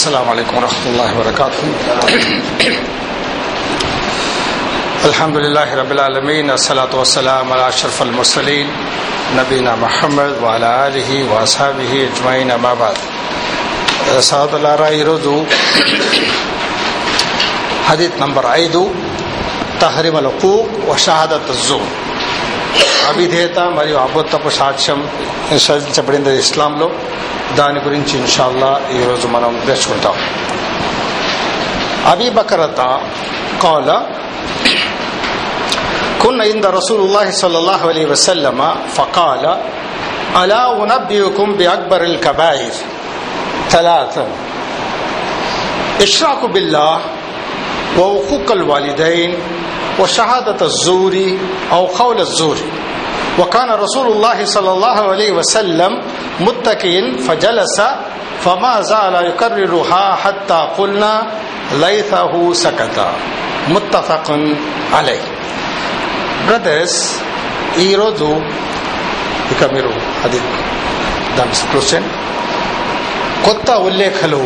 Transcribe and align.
السلام 0.00 0.28
عليكم 0.28 0.56
ورحمة 0.56 0.86
الله 0.86 1.08
وبركاته 1.14 1.62
الحمد 5.04 5.36
لله 5.36 5.68
رب 5.76 5.92
العالمين 5.92 6.50
الصلاة 6.50 6.92
والسلام 6.94 7.52
على 7.52 7.68
أشرف 7.68 8.02
المرسلين 8.02 8.66
نبينا 9.36 9.76
محمد 9.76 10.32
وعلى 10.42 10.68
آله 10.86 11.10
وأصحابه 11.30 11.92
أجمعين 12.08 12.50
أما 12.50 12.74
بعد 12.74 12.98
సహోదరులారా 14.22 14.88
ఈరోజు 14.96 15.30
హదీత్ 17.88 18.18
నంబర్ 18.22 18.46
ఐదు 18.60 18.82
తహరిమల 19.82 20.26
హుకూక్ 20.34 20.74
వషాహదత్ 20.90 21.50
జూర్ 21.66 21.88
అవిధేత 23.10 23.58
మరియు 23.78 23.98
అబద్ధపు 24.04 24.50
సాక్ష్యం 24.60 25.00
నిషేధించబడింది 25.52 26.32
ఇస్లాంలో 26.38 26.88
దాని 27.56 27.80
గురించి 27.80 28.14
ఇన్షాల్లా 28.18 28.72
ఈరోజు 28.98 29.26
మనం 29.28 29.52
నేర్చుకుంటాం 29.68 30.16
అబీ 32.12 32.28
బకరత 32.38 32.80
కాల 33.64 33.90
كن 36.22 36.40
عند 36.42 36.66
رسول 36.68 37.00
الله 37.00 37.26
صلى 37.32 37.58
الله 37.58 37.80
عليه 37.88 38.06
وسلم 38.06 38.58
فقال 38.88 39.44
ألا 40.34 40.62
أنبئكم 40.84 41.52
بأكبر 41.52 42.00
الكبائر 42.02 42.72
ثلاثا 43.70 44.26
إشراك 46.00 46.42
بالله 46.44 47.00
وحقوق 47.98 48.48
الوالدين 48.52 49.30
وشهادة 50.00 50.60
الزور 50.62 51.14
أو 51.72 51.86
قول 51.86 52.20
الزور 52.20 52.56
وكان 53.38 53.70
رسول 53.76 54.06
الله 54.06 54.38
صلى 54.46 54.70
الله 54.70 54.98
عليه 55.12 55.32
وسلم 55.32 55.92
متكئا 56.40 57.02
فجلس 57.26 57.76
فما 58.40 58.74
زال 58.82 59.14
يكررها 59.26 60.04
حتى 60.14 60.60
قلنا 60.78 61.12
ليته 61.74 62.32
سكت 62.54 62.98
متفق 63.68 64.28
عليه 64.92 65.24
బ్రదర్స్ 66.48 66.98
ఈరోజు 67.78 68.26
ఇక 69.52 69.62
మీరు 69.74 69.92
అది 70.24 70.40
దాని 71.36 71.56
క్వశ్చన్ 71.72 72.06
కొత్త 73.46 73.70
ఉల్లేఖలు 73.86 74.40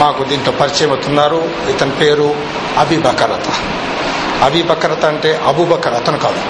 మాకు 0.00 0.22
దీంట్లో 0.30 0.52
పరిచయం 0.60 0.90
అవుతున్నారు 0.90 1.40
ఇతని 1.72 1.94
పేరు 2.00 2.28
అబిబకరత 2.82 3.46
అబిబకరత 4.46 5.04
అంటే 5.12 5.30
అబుబకర్ 5.50 5.94
అతను 5.94 6.18
కాదు 6.24 6.40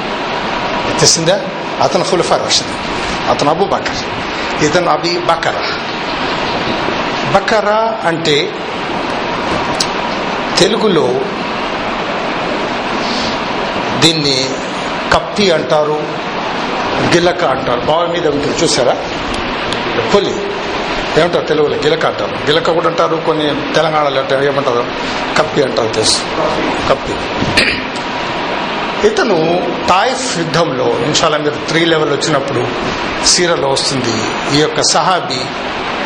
తెలిసిందా 0.92 1.36
అతను 1.84 2.06
ఖుల్ఫా 2.09 2.38
రాషిద్ 2.38 2.73
అతను 3.31 3.50
అబు 3.50 3.66
బకర్ 3.73 4.02
ఇతను 4.64 4.90
అబి 4.92 5.12
బకర 5.30 5.58
బకరా 7.34 7.80
అంటే 8.06 8.36
తెలుగులో 10.58 11.06
దీన్ని 14.03 14.38
కప్పి 15.14 15.45
అంటారు 15.52 15.98
గిలక 17.14 17.44
అంటారు 17.53 17.81
బావి 17.88 18.08
మీద 18.14 18.25
ఉంటుంది 18.28 18.56
చూసారా 18.62 18.94
పులి 20.12 20.36
ఏమంటారు 21.18 21.45
తెలుగులో 21.45 21.78
గిలక 21.84 22.06
అంటారు 22.06 22.36
గిలక 22.47 22.72
కూడా 22.72 22.88
అంటారు 22.90 23.18
కొన్ని 23.25 23.47
తెలంగాణలో 23.75 24.20
అంటారు 24.22 24.44
ఏమంటారు 24.44 24.84
కప్పి 25.38 25.62
అంటారు 25.64 25.92
తెలుసు 25.97 26.20
కప్పి 26.88 27.16
ఇతను 29.08 29.38
తాయిఫ్ 29.88 30.26
యుద్ధంలో 30.40 30.88
ఇన్షాల్లా 31.08 31.38
మీరు 31.38 31.58
త్రీ 31.70 31.86
లెవెల్ 31.86 32.12
వచ్చినప్పుడు 32.12 32.62
సీరలో 33.28 33.70
వస్తుంది. 33.70 34.16
ఈ 34.58 34.59
యొక్క 34.62 34.82
సహాబి 34.94 35.42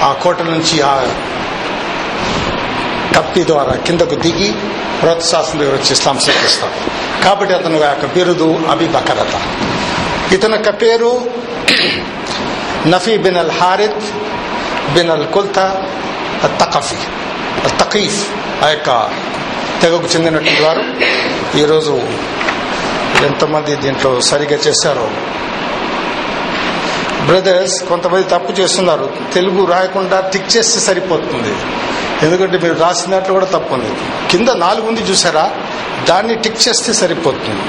ఆ 0.04 0.14
కోట 0.24 0.42
నుంచి 0.42 0.82
ఆ 0.82 0.94
కప్పి 3.16 3.44
ద్వారా 3.44 3.74
కిందకు 3.86 4.16
దిగి 4.16 4.50
ప్రోత్సాహం 5.02 5.60
దగ్గర 5.60 5.74
వచ్చి 5.74 5.92
ఇస్లాం 5.92 6.18
స్వీకరిస్తాడు 6.20 6.78
కాబట్టి 7.24 7.54
అతను 7.54 7.76
యొక్క 7.76 8.06
బిరుదు 8.06 8.50
అబి 8.72 8.86
బకరత 8.86 9.34
ఇతని 10.34 10.54
యొక్క 10.54 10.70
పేరు 10.82 11.12
నఫీ 12.88 13.18
బిన్ 13.18 13.38
అల్ 13.38 13.52
హారిత్ 13.52 14.04
బిన్ 14.96 15.10
అల్ 15.10 15.28
కుల్తా 15.28 15.66
తకఫీ 16.62 17.00
తకీఫ్ 17.82 18.20
ఆ 18.66 18.70
యొక్క 18.70 18.90
తెగకు 19.82 20.08
చెందినటువంటి 20.16 20.64
వారు. 20.64 20.84
ఈరోజు 21.58 21.94
ఎంతమంది 23.26 23.76
దీంట్లో 23.76 24.22
సరిగా 24.22 24.60
చేశారో. 24.68 25.10
బ్రదర్స్ 27.26 27.84
కొంతమంది 27.84 28.24
తప్పు 28.24 28.52
చేస్తున్నారు. 28.52 29.14
తెలుగు 29.34 29.66
రాయకుండా 29.66 30.20
టిక్ 30.20 30.58
చేస్తే 30.58 30.80
సరిపోతుంది. 30.80 31.56
ఎందుకంటే 32.26 32.58
మీరు 32.58 32.74
రాసినట్లు 32.74 33.34
కూడా 33.34 33.46
తప్పు 33.46 33.74
ఉంది. 33.74 33.92
కింద 34.32 34.50
నాలుగు 34.50 34.88
ఉంది 34.88 35.02
చూసారా? 35.02 35.52
దాన్ని 36.10 36.36
టిక్ 36.36 36.68
చేస్తే 36.68 36.94
సరిపోతుంది. 36.94 37.62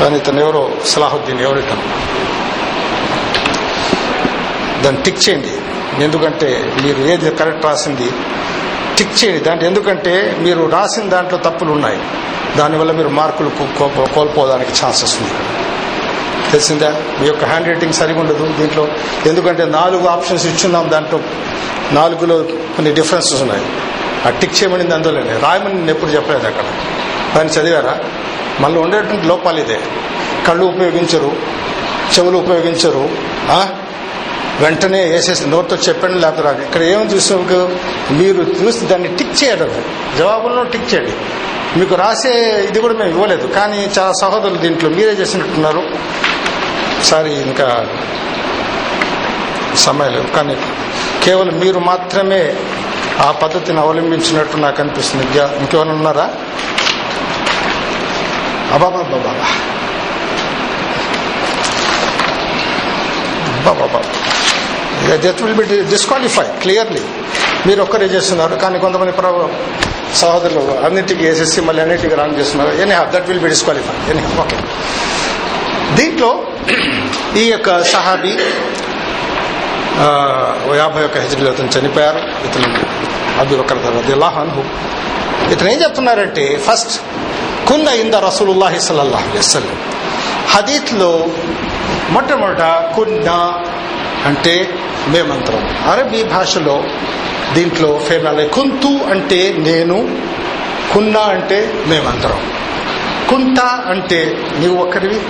కానీ 0.00 0.16
ఇతను 0.16 0.40
ఎవరో? 0.40 0.70
సలాహుద్దీన్ 0.86 1.40
ఎవరితను 1.40 2.14
దాన్ని 4.82 5.02
టిక్ 5.02 5.28
చేయండి. 5.28 5.52
ఎందుకంటే 6.04 6.74
మీరు 6.82 6.98
ఏది 6.98 7.30
కరెక్ట్ 7.30 7.64
రాసింది 7.64 8.12
టిక్ 8.98 9.24
చేయండి. 9.24 9.44
దాంట్లో 9.44 9.68
ఎందుకంటే 9.68 10.36
మీరు 10.38 10.70
రాసిన 10.70 11.08
దాంట్లో 11.08 11.38
తప్పులు 11.38 11.72
ఉన్నాయి. 11.72 11.98
దానివల్ల 12.56 12.92
మీరు 12.92 13.08
మార్కులు 13.08 13.50
కోల్పోవడానికి 14.14 14.70
ఛాన్సెస్ 14.84 15.18
ఉంది. 15.18 15.30
తెలిసిందా? 16.50 17.02
మీ 17.20 17.26
యొక్క 17.26 17.44
హ్యాండ్ 17.44 17.68
రైటింగ్ 17.68 17.92
సరిగా 17.92 18.20
ఉండదు 18.20 18.54
దీంట్లో. 18.60 18.88
ఎందుకంటే 19.26 19.64
నాలుగు 19.64 20.06
ఆప్షన్స్ 20.06 20.46
ఇచ్చున్నాం 20.46 20.90
దాంట్లో. 20.90 21.20
నాలుగులో 21.92 22.42
కొన్ని 22.76 22.94
డిఫరెన్సెస్ 22.94 23.42
ఉన్నాయి. 23.42 23.66
ఆ 24.26 24.30
టిక్ 24.30 24.62
చేయమని 24.62 24.94
అందులోనే. 24.94 25.32
రాయమని 25.32 25.74
నేను 25.74 25.90
ఎప్పుడు 25.90 26.10
చెప్పలేదు 26.10 26.46
అక్కడ. 26.46 26.64
దాన్ని 27.36 27.54
చదివారా? 27.54 27.98
మళ్ళీ 28.60 28.80
ఉండేటువంటి 28.80 29.26
లోపాలు 29.26 29.60
ఇదే. 29.60 29.80
కళ్ళు 30.46 30.64
ఉపయోగించరు 30.64 31.32
చెవులు 32.18 32.38
ఉపయోగించరు 32.38 33.08
వెంటనే 34.60 35.04
వేసేసి 35.04 35.46
నోట్తో 35.46 35.76
చెప్పండి 35.76 36.18
లేకపోతే 36.18 36.42
రాదు. 36.42 36.62
ఇక్కడ 36.62 36.82
ఏం 36.82 37.02
చూసిన 37.02 37.36
మీరు 38.10 38.42
చూసి 38.42 38.86
దాన్ని 38.86 39.08
టిక్ 39.08 39.44
చేయడం. 39.44 39.84
జవాబుల్లో 40.18 40.62
టిక్ 40.62 40.94
చేయండి. 40.94 41.12
మీకు 41.78 41.94
రాసే 41.94 42.66
ఇది 42.68 42.80
కూడా 42.80 42.94
మేము 42.94 43.08
ఇవ్వలేదు. 43.08 43.46
కానీ 43.46 43.90
చాలా 43.98 44.12
సహోదరులు 44.20 44.58
దీంట్లో 44.58 44.90
మీరే 44.90 45.10
చేసినట్టున్నారు. 45.10 45.82
సారీ 47.04 47.30
ఇంకా 47.30 47.86
సమయం 49.76 50.12
లేదు. 50.12 50.26
కానీ 50.26 50.56
కేవలం 51.22 51.58
మీరు 51.58 51.78
మాత్రమే 51.78 52.56
ఆ 53.22 53.30
పద్ధతిని 53.30 53.80
అవలంబించినట్టు 53.80 54.56
నాకు 54.56 54.82
అనిపిస్తుంది. 54.82 55.26
ఇంకేమైనా 55.38 55.92
ఉన్నారా? 55.92 56.30
అబాబా 58.72 59.02
బాబా 59.02 59.32
బాబా 63.72 64.23
that 65.10 65.42
will 65.42 65.54
be 65.54 65.64
disqualify 65.90 66.46
clearly 66.62 67.02
మీరు 67.66 67.82
ఒక్కరే 67.82 68.06
చేస్తున్నారు 68.06 68.54
కానీ 68.54 68.78
కొంతమంది 68.78 69.12
సహోదరులు 70.14 70.84
అన్నింటికి 70.84 71.26
వేసేసి 71.26 71.60
మళ్ళీ 71.60 71.82
అన్నింటికి 71.82 72.14
రాంగ్ 72.14 72.38
చేస్తున్నారు. 72.38 72.70
Any 72.82 72.94
have 72.94 73.10
that 73.12 73.28
will 73.28 73.40
be 73.40 73.48
disqualify 73.48 74.10
any 74.10 74.22
okay 74.40 74.58
దీంట్లో 75.94 76.30
ఈ 77.36 77.50
యొక్క 77.50 77.82
సహాబీ 77.82 78.34
యాభై 80.76 81.02
ఒక 81.04 81.16
హెజ్రీలో 81.18 81.50
అతను 81.50 81.68
చనిపోయారు. 81.78 82.18
ఇతను 82.18 82.68
అబ్దుల్ 83.40 83.60
ఒకరి 83.60 83.78
తర్వాత 83.78 84.34
అన్హు. 84.38 84.64
ఇతను 85.52 85.68
ఏం 85.70 85.82
చెప్తున్నారంటే 85.82 86.44
ఫస్ట్ 86.68 86.94
కున్న 87.68 87.88
ఇంద 87.88 88.14
రసూలుల్లాహి 88.14 88.80
సల్లల్లాహు 88.80 89.38
వసల్లం. 89.38 89.76
హదీత్లో 90.50 91.26
మొట్టమొదట 92.10 92.62
కున్న 92.96 93.30
అంటే 94.26 94.54
మేమంతరం 95.08 95.90
అరబీ 95.90 96.24
భాషలో 96.24 96.84
దీంట్లో 97.54 97.98
ఫేనాలే 97.98 98.48
కుంతు 98.48 99.04
అంటే 99.10 99.54
నేను 99.58 100.18
కున్నా 100.94 101.20
అంటే 101.20 101.72
మేమంతరం 101.86 102.50
కుంత 103.30 103.60
అంటే 103.60 104.36
నీవు 104.58 104.76
ఒక్కరివి 104.76 105.20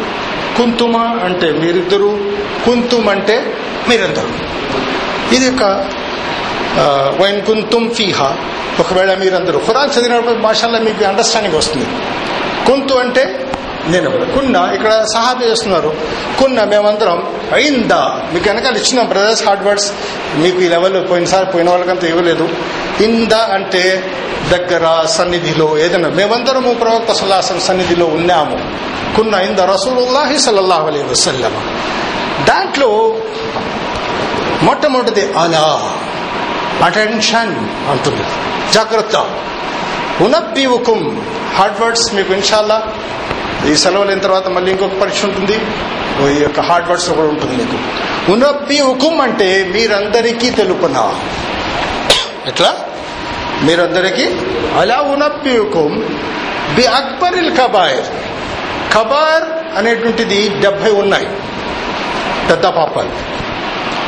కుంతుమా 0.59 1.21
అంటే 1.25 1.53
మీరిద్దరు 1.53 2.19
కుంతుం 2.67 3.09
అంటే 3.09 3.56
మీరందరూ. 3.88 4.29
ఇది 5.35 5.50
ఒక 5.50 5.62
వైన్ 7.20 7.43
కుంతుం 7.43 7.91
ఫీహా. 7.91 8.37
ఒకవేళ 8.81 9.15
మీరందరూ 9.15 9.59
ఖురాన్ 9.59 9.91
చదివినప్పుడు 9.91 10.35
భాషల్లో 10.35 10.79
మీకు 10.79 11.05
అండర్స్టాండింగ్ 11.05 11.56
వస్తుంది. 11.56 11.87
కుంతు 12.67 12.94
అంటే 12.94 13.44
నేను 13.87 14.11
కున్న 14.11 14.71
ఇక్కడ 14.75 15.05
సహాబీ 15.15 15.45
చేస్తున్నారు. 15.45 15.97
కున్న 16.41 16.65
మేమందరం 16.65 17.35
అయిందా? 17.53 18.23
మీకు 18.33 18.49
వెనకాల 18.49 18.77
ఇచ్చిన 18.77 19.03
బ్రదర్స్ 19.03 19.47
హార్డ్ 19.47 19.65
వర్డ్స్ 19.65 19.93
మీకు 20.37 20.59
ఈ 20.59 20.69
లెవెల్ 20.69 21.11
పోయినసారి 21.11 21.47
పోయిన 21.47 21.71
వాళ్ళకంతా 21.71 22.07
ఇవ్వలేదు. 22.07 22.49
ఇందా 23.01 23.49
అంటే 23.53 24.13
దగ్గర 24.51 25.07
సన్నిధిలో 25.07 25.79
ఏదైనా 25.79 26.09
మేమందరము 26.09 26.75
ప్రవక్త 26.75 27.13
సల్లాసం 27.13 27.61
సన్నిధిలో 27.61 28.07
ఉన్నాము. 28.07 28.59
కున్న 29.17 29.35
ఇంద 29.35 29.59
రసూలుల్లాహి 29.59 30.39
సల్లల్లాహు 30.39 30.87
అలీ 30.87 31.03
వసల్లం. 31.03 31.81
దాంట్లో 32.49 33.17
మొట్టమొదటిది 34.63 35.33
అలా 35.33 35.95
అటెన్షన్ 36.85 37.69
అంటుంది. 37.91 38.23
జాగ్రత్త. 38.73 39.17
ఉనప్పి 40.21 40.67
హార్డ్ 41.55 41.81
వర్డ్స్ 41.81 42.15
మీకు 42.15 42.33
ఇన్షాల్లా 42.33 42.83
ఈ 43.71 43.77
సెలవులైన 43.77 44.19
తర్వాత 44.19 44.49
మళ్ళీ 44.49 44.71
ఇంకొక 44.71 45.01
పరీక్ష 45.01 45.25
ఉంటుంది. 45.25 45.55
ఈ 46.39 46.43
యొక్క 46.43 46.61
హార్డ్ 46.61 46.89
వర్డ్స్ 46.89 47.11
కూడా 47.11 47.29
ఉంటుంది 47.29 47.65
మీకు 47.65 47.77
ఉనబ్బివుకుం 48.33 49.21
అంటే 49.21 49.71
మీరందరికీ 49.75 50.51
తెలుపునా? 50.51 51.15
ఎట్లా? 52.47 52.77
మీరందరికీ 53.63 54.25
అలా 54.79 54.97
ఉనబ్బివుకుం 54.97 56.19
బి 56.75 56.85
అక్బరిల్ 56.85 57.57
కబాయర్. 57.57 58.07
కబార్ 58.95 59.77
అనేటువంటిది 59.79 60.49
డెబ్బై 60.61 60.91
ఉన్నాయి. 60.91 61.27
పెద్ద 62.51 62.65
పాపాలు. 62.67 63.35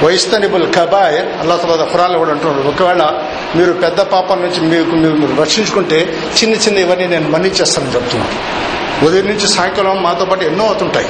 వైస్తనిబుల్ 0.05 0.75
కబాయర్ 0.75 1.41
అల్లా 1.41 1.56
తర్వాత 1.56 1.93
ఖురాన్లో 1.93 2.19
కూడా 2.19 2.31
అంటున్నాడు. 2.31 2.69
ఒకవేళ 2.69 3.23
మీరు 3.56 3.73
పెద్ద 3.73 4.00
పాపాల 4.00 4.38
నుంచి 4.38 4.61
మీకు 4.61 4.97
మీరు 4.97 5.14
మీరు 5.14 5.41
రక్షించుకుంటే 5.41 6.19
చిన్న 6.43 6.55
చిన్న 6.55 6.79
ఇవన్నీ 6.79 7.06
నేను 7.06 7.31
మన్నిచేస్తానని 7.31 7.94
చెప్తున్నాను 7.94 8.75
ఉదయం 9.04 9.26
నుంచి 9.26 9.46
సాయంకాలం 9.48 10.02
మాతో 10.02 10.25
పాటు 10.25 10.44
ఎన్నో 10.44 10.64
అవుతుంటాయి. 10.66 11.08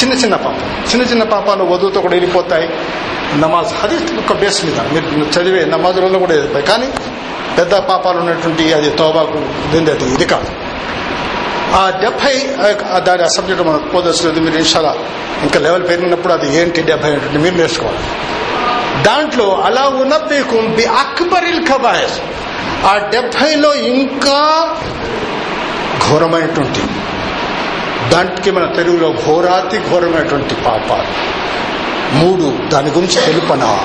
చిన్న 0.00 0.12
చిన్న 0.22 0.34
పాపం 0.44 0.64
చిన్న 0.90 1.02
చిన్న 1.12 1.24
పాపాలు 1.34 1.64
వధువుతో 1.64 2.00
కూడా 2.00 2.14
వెళ్ళిపోతాయి. 2.14 2.68
నమాజ్ 3.40 3.72
అది 3.84 3.96
ఒక 4.18 4.32
బేస్ 4.40 4.64
మీద. 4.64 4.78
మీరు 4.94 5.26
చదివే 5.34 5.64
నమాజ్ 5.64 5.98
రోజులో 6.00 6.18
కూడా 6.18 6.32
వెళ్ళిపోయి 6.32 6.64
కానీ 6.64 6.88
పెద్ద 7.58 7.74
పాపాలు 7.90 8.18
ఉన్నటువంటి 8.18 8.72
అది 8.72 8.90
తోబాకు 8.90 9.38
దీని 9.72 9.90
అది 9.90 10.06
ఇది 10.14 10.24
కాదు. 10.24 10.50
ఆ 11.80 11.82
డెబ్బై 12.02 12.36
దాని 13.06 13.22
ఆ 13.22 13.30
సబ్జెక్ట్ 13.36 13.64
మనకు 13.66 13.88
పోదొచ్చలేదు 13.88 14.40
మీరు 14.40 14.56
ఇన్షాలా 14.56 14.94
ఇంకా 15.42 15.58
లెవెల్ 15.60 15.84
పెరిగినప్పుడు 15.88 16.32
అది 16.32 16.48
ఏంటి 16.60 16.82
డెబ్బై 16.82 17.10
ఏంటంటే 17.12 17.38
మీరు 17.38 17.54
నేర్చుకోవాలి. 17.54 18.02
దాంట్లో 19.02 19.46
అలా 19.66 19.84
ఉన్నప్పేకు 20.02 20.56
బి 20.76 20.84
అక్బరిల్ 21.02 21.60
కబాయర్ 21.66 22.16
ఆ 22.86 22.96
డెబ్బైలో 23.14 23.74
ఇంకా 23.74 24.40
ఘోరమైనటువంటి 26.08 26.82
దాంట్కి 28.12 28.50
మన 28.50 28.64
తెలుగులో 28.64 29.14
ఘోరాతి 29.26 29.78
ఘోరమైనటువంటి 29.90 30.54
పాపాలు. 30.54 31.40
మూడు 32.14 32.68
దాని 32.68 32.90
గురించి 32.90 33.26
తెలుపనా? 33.26 33.80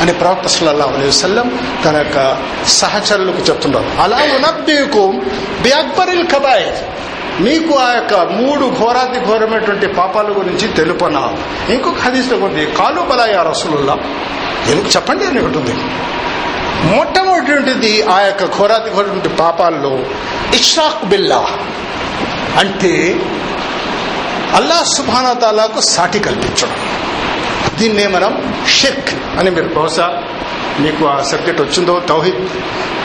అని 0.00 0.12
ప్రవక్త 0.12 0.48
సల్లల్లా 0.48 0.84
అలై 0.84 1.06
వసల్లం 1.06 1.58
తన 1.84 1.96
యొక్క 1.96 2.38
సహచరులకు 2.66 3.38
చెప్తున్నారు 3.38 4.00
అలా 4.00 4.16
ఉన్నప్పేకు 4.16 5.22
బి 5.62 5.70
అక్బరిల్ 5.70 6.26
కబాయర్. 6.26 7.00
మీకు 7.42 7.78
ఆ 7.78 7.94
యొక్క 7.94 8.14
మూడు 8.14 8.76
ఘోరాతి 8.78 9.20
ఘోరమైనటువంటి 9.20 9.86
పాపాల 9.86 10.24
గురించి 10.24 10.68
తెలుపనా? 10.68 11.36
ఇంకొక 11.68 11.98
హదీస్లో 11.98 12.38
ఉంది 12.38 12.66
కాలు 12.66 13.00
బలాయ 13.00 13.44
రసులుల్లా? 13.50 13.96
ఎందుకు 14.70 14.88
చెప్పండి 14.88 15.26
అని 15.26 15.40
ఒకటి 15.40 15.58
ఉంది. 15.58 15.74
మొట్టమొదటిది 16.96 18.02
ఆ 18.02 18.20
యొక్క 18.20 18.44
ఘోరాతి 18.44 18.94
ఘోరటువంటి 18.94 19.28
పాపాల్లో 19.28 19.98
ఇషాక్ 20.54 21.04
బిల్లా. 21.04 21.46
అంటే 22.58 23.16
అల్లా 24.56 24.78
సుభానతాలకు 24.94 25.80
సాటి 25.80 26.18
కల్పించడం. 26.18 26.74
దీన్నే 27.78 28.06
మనం 28.06 28.32
షిర్క్ 28.68 29.10
అని 29.38 29.50
మీరు 29.50 29.68
బహుశా 29.76 30.06
మీకు 30.80 31.06
ఆ 31.06 31.22
సబ్జెక్ట్ 31.22 31.62
వచ్చిందో 31.62 31.94
తౌహిద్ 32.08 32.40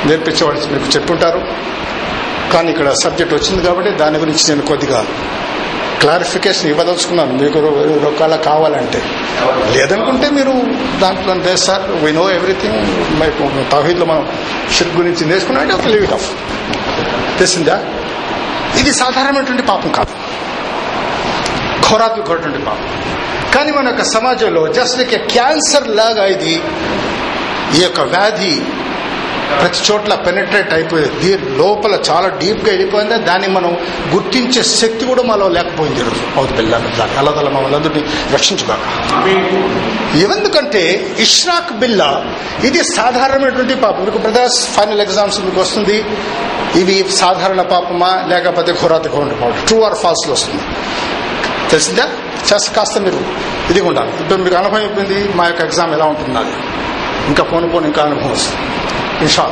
నేర్పించేవాళ్ళు 0.07 0.73
మీకు 0.73 0.89
చెప్పుంటారు 0.95 1.41
కానీ 2.53 2.69
ఇక్కడ 2.71 2.89
సబ్జెక్ట్ 3.03 3.33
వచ్చింది 3.33 3.61
కాబట్టి 3.67 3.91
దాని 3.91 4.17
గురించి 4.17 4.43
నేను 4.49 4.61
కొద్దిగా 4.61 5.05
క్లారిఫికేషన్ 5.99 6.69
ఇవ్వదలుచుకున్నాను. 6.69 7.33
మీకు 7.43 7.59
ఒకవేళ 8.09 8.35
కావాలంటే. 8.35 8.99
లేదనుకుంటే 9.71 10.29
మీరు 10.29 10.53
దాంట్లో 10.99 11.33
లేదు 11.33 11.55
సార్ 11.55 11.85
వీ 12.03 12.11
నో 12.11 12.25
ఎవ్రీథింగ్ 12.31 13.71
తౌహీద్లో 13.71 14.05
మనం 14.05 14.29
షిర్క్ 14.73 14.95
గురించి 14.95 15.25
నేర్చుకున్నా 15.25 15.61
అంటే 15.61 15.73
ఒక 15.73 15.87
లీవ్ 15.87 16.03
ఇట్ 16.03 16.13
ఆఫ్ 16.13 16.29
తెలిసిందా? 17.39 17.77
ఇది 18.79 18.93
సాధారణమైనటువంటి 18.93 19.63
పాపం 19.63 19.91
కాదు. 19.91 20.24
ఘోరాత్మకమైనటువంటి 21.89 22.59
పాపం. 22.59 22.87
కానీ 23.55 23.71
మన 23.71 23.87
యొక్క 23.87 24.03
సమాజంలో 24.03 24.67
జస్ట్ 24.67 24.97
లైక్ 24.97 25.27
క్యాన్సర్ 25.27 25.87
లాగా 25.87 26.25
ఇది 26.25 26.55
ఈ 27.77 27.83
యొక్క 27.83 28.01
వ్యాధి 28.01 28.61
ప్రతి 29.61 29.79
చోట్ల 29.91 30.15
పెనట్రేట్ 30.15 30.73
అయిపోయింది 30.73 31.11
దీని 31.23 31.57
లోపల 31.57 31.99
చాలా 32.09 32.27
డీప్గా 32.27 32.71
వెళ్ళిపోయింది. 32.71 33.17
దాన్ని 33.17 33.47
మనం 33.47 33.77
గుర్తించే 34.13 34.63
శక్తి 34.63 35.05
కూడా 35.05 35.23
మనలో 35.23 35.47
లేకపోయింది 35.47 35.99
ఈరోజు. 35.99 36.37
అవుతు 36.37 36.53
బిల్లాను 36.53 36.97
దాన్ని 36.97 37.17
అల్లదల 37.17 37.49
మమ్మల్ని 37.49 37.75
అందరినీ 37.75 38.03
రక్షించుగాక 38.33 38.79
ఎందుకంటే 40.35 41.13
ఇష్రాక్ 41.19 41.73
బిల్లా 41.73 42.25
ఇది 42.63 42.83
సాధారణమైనటువంటి 42.83 43.75
పాపం. 43.75 44.05
మీకు 44.05 44.17
బ్రదర్స్ 44.17 44.67
ఫైనల్ 44.67 45.01
ఎగ్జామ్స్ 45.01 45.39
మీకు 45.39 45.61
వస్తుంది. 45.61 46.05
ఇవి 46.75 47.05
సాధారణ 47.09 47.61
పాపమా 47.61 48.23
లేకపోతే 48.27 48.73
ఘోరాతి 48.81 49.09
ఘోరం 49.09 49.27
పాపం? 49.27 49.65
ట్రూ 49.67 49.83
ఆర్ 49.83 49.95
ఫాల్స్ 49.95 50.29
వస్తుంది. 50.29 50.63
తెలిసిందా? 51.71 52.07
చెస్ 52.53 52.75
కాస్త 52.75 52.99
మీరు 52.99 53.25
ఇది 53.69 53.81
ఉండాలి 53.81 54.21
ఇప్పుడు 54.21 54.41
మీకు 54.41 54.55
అనుభవం 54.55 54.79
అయిపోయింది 54.79 55.29
మా 55.35 55.45
యొక్క 55.45 55.61
ఎగ్జామ్ 55.61 55.93
ఎలా 55.93 56.05
ఉంటుంది 56.05 56.33
నాది 56.33 56.49
ఇంకా 57.27 57.43
పోను 57.43 57.69
పోను 57.69 57.85
ఇంకా 57.85 58.03
అనుభవం 58.03 58.31
వస్తుంది. 58.31 58.61
ఇన్షా 59.21 59.45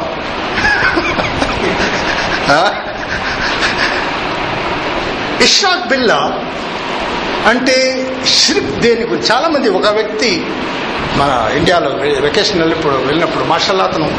ఇషాక్ 5.44 5.88
బిల్లా 5.88 6.44
అంటే 7.48 8.08
షిర్క్ 8.26 8.80
దేని 8.80 9.06
గురించి? 9.06 9.32
చాలా 9.32 9.48
మంది 9.48 9.70
ఒక 9.70 9.88
వ్యక్తి 9.88 10.46
మన 11.18 11.52
ఇండియాలో 11.58 12.22
వెకేషన్ 12.22 12.60
వెళ్ళినప్పుడు 12.60 12.96
వెళ్ళినప్పుడు 12.96 13.44
మాషల్లా 13.44 13.84
అతను 13.84 14.12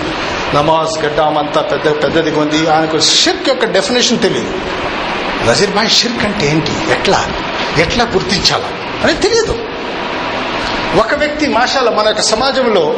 నమాజ్ 0.54 1.04
గడ్డాం 1.04 1.38
అంతా 1.38 1.62
పెద్ద 1.62 2.04
పెద్దది 2.04 2.30
ఉంది 2.30 2.68
ఆయనకు 2.68 2.98
షిర్క్ 2.98 3.48
యొక్క 3.48 3.64
డెఫినేషన్ 3.64 4.18
తెలియదు. 4.18 4.60
నజీర్ 5.50 5.70
భాయ్ 5.70 5.90
షిర్క్ 5.90 6.24
అంటే 6.24 6.46
ఏంటి? 6.46 6.92
ఎట్లా? 6.92 7.26
ఎట్లా 7.78 8.04
గుర్తించాలా? 8.04 8.68
అనేది 9.04 9.20
తెలియదు. 9.20 9.58
ఒక 11.00 11.14
వ్యక్తి 11.14 11.46
మాషాల్లా 11.46 11.90
మన 11.90 12.06
యొక్క 12.06 12.22
సమాజంలో 12.22 12.96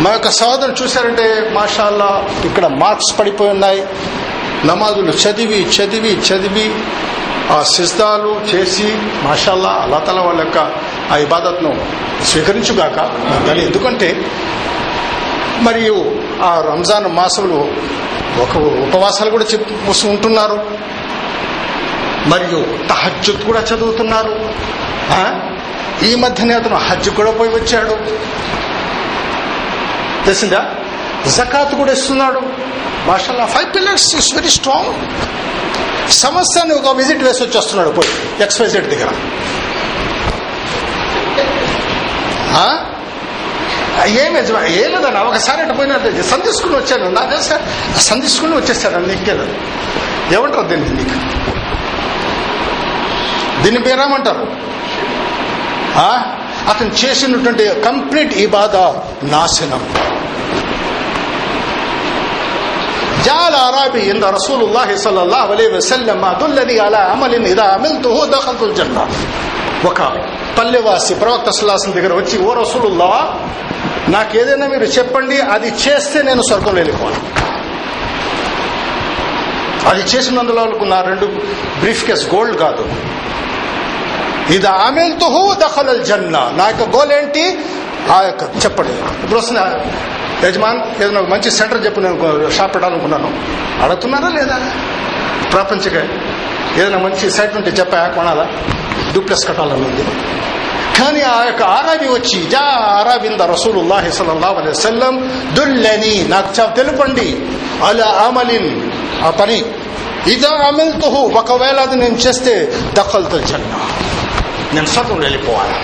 మన 0.00 0.12
యొక్క 0.12 0.30
సోదరులు 0.30 0.82
చూశారంటే 0.82 1.50
మాషాల్లా 1.52 2.26
ఇక్కడ 2.44 2.66
మార్క్స్ 2.66 3.18
పడిపోయి 3.18 3.50
ఉన్నాయి. 3.50 3.86
నమాజులు 4.64 5.12
చదివి 5.12 5.62
చదివి 5.62 6.10
చదివి 6.10 6.74
ఆ 7.52 7.62
సిద్ధాలు 7.62 8.40
చేసి 8.54 8.98
మాషాల్లా 9.22 9.68
అల్లాతల 9.68 10.20
వాళ్ళ 10.20 10.40
యొక్క 10.40 10.58
ఆ 11.12 11.16
ఇబాదత్ను 11.16 11.86
స్వీకరించుగాక 12.24 12.96
కానీ 13.46 13.60
ఎందుకంటే 13.60 14.26
మరియు 15.60 16.20
ఆ 16.42 16.64
రంజాన్ 16.72 17.06
మాసంలో 17.06 17.68
ఒక 18.42 18.56
ఉపవాసాలు 18.88 19.30
కూడా 19.30 19.44
చెప్పు 19.44 20.06
ఉంటున్నారు. 20.06 20.84
మరియు 22.26 22.86
తహజ్జుద్ 22.88 23.44
కూడా 23.46 23.60
చదువుతున్నారు 23.60 24.50
ఈ 26.04 26.14
మధ్యనే 26.14 26.54
అతను 26.54 26.76
హజ్ 26.76 27.10
కూడా 27.10 27.30
పోయి 27.30 27.50
వచ్చాడు. 27.50 27.94
తెలిసిందా? 30.24 30.74
జకాత్ 31.36 31.74
కూడా 31.74 31.92
ఇస్తున్నాడు. 31.92 32.42
మాషల్లా 33.06 33.46
five 33.46 33.74
pillars 33.74 34.16
is 34.16 34.34
very 34.34 34.48
strong 34.48 34.94
సమస్యని 36.12 36.74
ఒక 36.74 36.96
విజిట్ 36.96 37.22
వేసి 37.22 37.42
వచ్చేస్తున్నాడు 37.42 37.90
పోయి. 37.90 38.42
ఎక్స్వైజెడ్ 38.42 38.90
దగ్గర. 38.90 39.08
ఏమి 44.06 44.38
ఏం 44.84 44.92
లేదన్న 44.92 45.18
ఒకసారి 45.18 45.62
అటు 45.62 45.72
పోయినా 45.72 45.98
సంధించుకుని 46.22 46.76
వచ్చాను. 46.76 47.10
నాకు 47.10 47.30
తెలుసా? 47.30 47.60
సంధించుకుని 47.96 48.56
వచ్చేసాను 48.56 49.06
నీకేలేదు 49.06 49.54
ఏమంటారు 50.34 50.66
దీన్ని 50.66 50.90
నీకు? 50.90 51.44
దీన్ని 53.63 53.81
పేరేమంటారు 53.87 54.45
అతను 56.71 56.91
చేసినటువంటి 57.01 57.65
కంప్లీట్ 57.87 58.33
ఈ 58.43 58.47
బాధ 58.57 58.75
నాశనం 59.35 59.83
جعل 63.25 63.53
أعرابي 63.57 64.01
عند 64.09 64.23
رسول 64.37 64.59
الله 64.63 64.89
صلى 64.97 65.21
الله 65.25 65.45
عليه 65.49 65.69
وسلم 65.77 66.17
ما 66.17 66.31
دلني 66.35 66.75
على 66.79 66.99
عمل 67.11 67.33
إذا 67.45 67.65
عملته 67.75 68.15
دخلت 68.29 68.61
الجنة 68.63 69.03
ఒక 69.83 69.99
పల్లెవాసి 70.57 71.13
ప్రవక్త 71.21 71.49
సుల్లాసం 71.57 71.91
దగ్గర 71.97 72.13
వచ్చి 72.19 72.35
ఓ 72.45 72.49
రసూలుల్లా 72.57 73.11
నాకేదైనా 74.13 74.65
మీరు 74.73 74.87
చెప్పండి 74.97 75.37
అది 75.55 75.69
చేస్తే 75.83 76.19
నేను 76.29 76.41
స్వర్గంలో 76.47 76.79
వెళ్ళిపోవాలి 76.81 77.19
అది 79.89 80.03
చేసినందులో 80.11 80.63
నా 80.93 80.99
రెండు 81.09 81.27
బ్రీఫ్ 81.81 82.03
కేస్ 82.07 82.25
గోల్డ్ 82.33 82.55
కాదు 82.63 82.83
ఇది 84.50 84.66
తుహు 85.20 85.54
దఖల్ 85.54 86.04
జన్న. 86.04 86.52
నా 86.56 86.68
యొక్క 86.68 86.96
గోల్ 86.96 87.12
ఏంటి? 87.12 87.58
ఆ 88.12 88.22
యొక్క 88.22 88.42
చెప్పండి. 88.64 88.92
ఇప్పుడు 88.92 89.40
వస్తున్న 89.40 89.80
యజమాన్ 90.44 91.02
ఏదైనా 91.02 91.20
ఒక 91.20 91.28
మంచి 91.28 91.50
సెంటర్ 91.50 91.84
చెప్పు 91.84 92.00
నేను 92.00 92.50
షాప్ 92.50 92.74
పెట్టాలనుకున్నాను. 92.74 93.32
అడుగుతున్నారా 93.82 94.28
లేదా? 94.28 94.60
ప్రాపంచిక. 95.52 95.94
ఏదైనా 96.78 96.98
మంచి 96.98 97.30
సైట్ 97.30 97.56
ఉంటే 97.56 97.70
చెప్పా 97.70 98.06
కొనాలా? 98.06 98.48
డూప్లెస్ 99.14 99.48
కట్టాలని 99.48 99.84
ఉంది. 99.86 100.04
కానీ 100.98 101.20
ఆ 101.20 101.44
యొక్క 101.44 101.62
ఆరాబి 101.62 102.08
వచ్చి 102.08 102.50
జా 102.50 102.60
ఆరాబింద 103.00 103.40
రసూలుల్లాహి 103.40 104.12
సల్లల్లాహు 104.12 104.54
అలైహి 104.54 104.70
వసల్లం 104.70 105.44
దుల్లని 105.52 106.28
నాకు 106.28 106.76
తెలుపండి. 106.76 107.46
అలా 107.84 108.24
అమలిన్. 108.26 108.90
ఆ 109.24 109.30
పని. 109.30 109.64
ఇదా 110.26 110.48
అమిల్తుహు 110.48 111.16
ఒకవేళ 111.16 111.80
అది 111.80 111.96
నేను 111.96 112.14
చేస్తే 112.14 112.80
దఖల్తో 112.94 113.38
జన్నా. 113.38 113.88
నేను 114.73 114.87
స్వర్గం 114.93 115.19
వెళ్ళిపోవాలి 115.25 115.77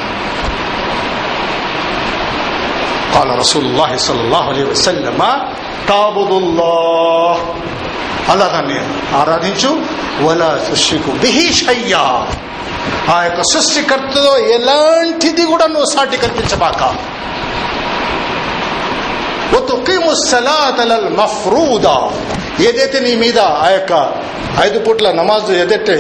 قال 3.15 3.29
رسول 3.39 3.63
الله 3.65 3.91
صلى 4.00 4.22
الله 4.22 4.43
عليه 4.51 4.65
وسلم 4.74 5.19
تعبد 5.88 6.31
الله 6.41 7.36
అలా 8.31 8.45
దాన్ని 8.53 8.77
ఆరాధించు 9.22 9.72
వలా 10.25 10.50
సృష్టికు 10.67 11.12
బిహి 11.24 11.48
షయ్యా 11.60 12.05
ఆ 13.13 13.17
యొక్క 13.25 13.41
సృష్టికర్తలో 13.51 14.34
ఎలాంటిది 14.55 15.43
కూడా 15.51 15.65
నువ్వు 15.74 15.89
సాటి 15.93 16.17
కల్పించబాక 16.24 16.81
ఒతుకీము 19.57 20.12
సలాతలల్ 20.29 21.10
మఫ్రూదా 21.19 21.98
ఏదైతే 22.67 22.98
నీ 23.05 23.13
మీద 23.24 23.39
ఆ 23.65 23.69
యొక్క 23.75 23.93
ఐదు 24.65 24.79
పూట్ల 24.86 25.07
నమాజ్ 25.19 25.51
ఏదైతే 25.63 25.95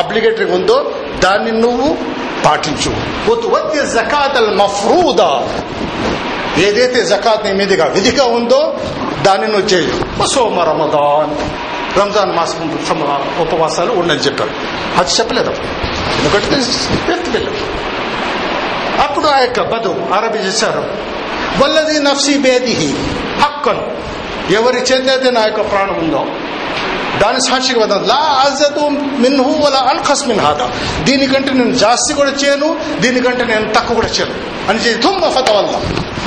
ఆబ్లిగేటరీ 0.00 0.46
ఉందో 0.58 0.78
దాన్ని 1.19 1.51
నువ్వు 1.51 1.97
పాటించు. 2.45 2.95
వద్య 3.31 3.85
జకాతల్ 3.85 4.57
మఫ్రూదా. 4.57 5.47
ఏదైతే 6.57 7.05
జకాత్ 7.05 7.45
నీ 7.45 7.53
మీదుగా 7.53 7.85
విధిగా 7.85 8.25
ఉందో 8.25 8.79
దాన్ని 9.21 9.47
నువ్వు 9.47 9.67
చేయు. 9.67 10.25
సోమ 10.25 10.59
రమదాన్. 10.59 11.59
రంజాన్ 11.99 12.31
మాసం 12.31 12.79
ఉపవాసాలు 13.39 13.91
ఉండని 13.91 14.19
చెప్పారు. 14.19 14.51
అది 14.99 15.11
చెప్పలేదు. 15.11 15.51
ఎందుకంటే 15.51 16.61
అప్పుడు 19.01 19.25
ఆ 19.25 19.39
యొక్క 19.39 19.61
బదు 19.61 20.05
అరబి 20.13 20.37
చేశారు. 20.37 20.83
వల్లది 21.63 21.99
నఫ్సి 21.99 22.37
బేదిహి 22.37 22.93
హక్కను. 23.41 23.91
ఎవరి 24.51 24.77
చేతైతే 24.77 25.31
నా 25.31 25.43
యొక్క 25.43 25.71
ప్రాణం 25.71 25.93
ఉందో 25.93 26.25
దాని 27.22 27.40
సాక్షిగా 27.48 27.80
వద్దాం 27.82 28.02
లా 28.12 28.20
అజదు 28.44 28.84
మిన్హు 29.24 29.52
వలా 29.64 29.80
అన్ఖస్ 29.92 30.24
మిన్ 30.30 30.42
హాదా 30.46 30.66
దీనికంటే 31.08 31.50
నేను 31.60 31.76
జాస్తి 31.82 32.12
కూడా 32.20 32.32
చేయను 32.42 32.68
దీనికంటే 33.04 33.44
నేను 33.52 33.66
తక్కువ 33.76 33.94
కూడా 34.00 34.10
చేయను 34.16 34.34
అని 34.70 34.80
చెప్పి 34.84 35.00
తుమ్మ 35.04 35.30
ఫత 35.36 35.50
వల్ల 35.56 35.74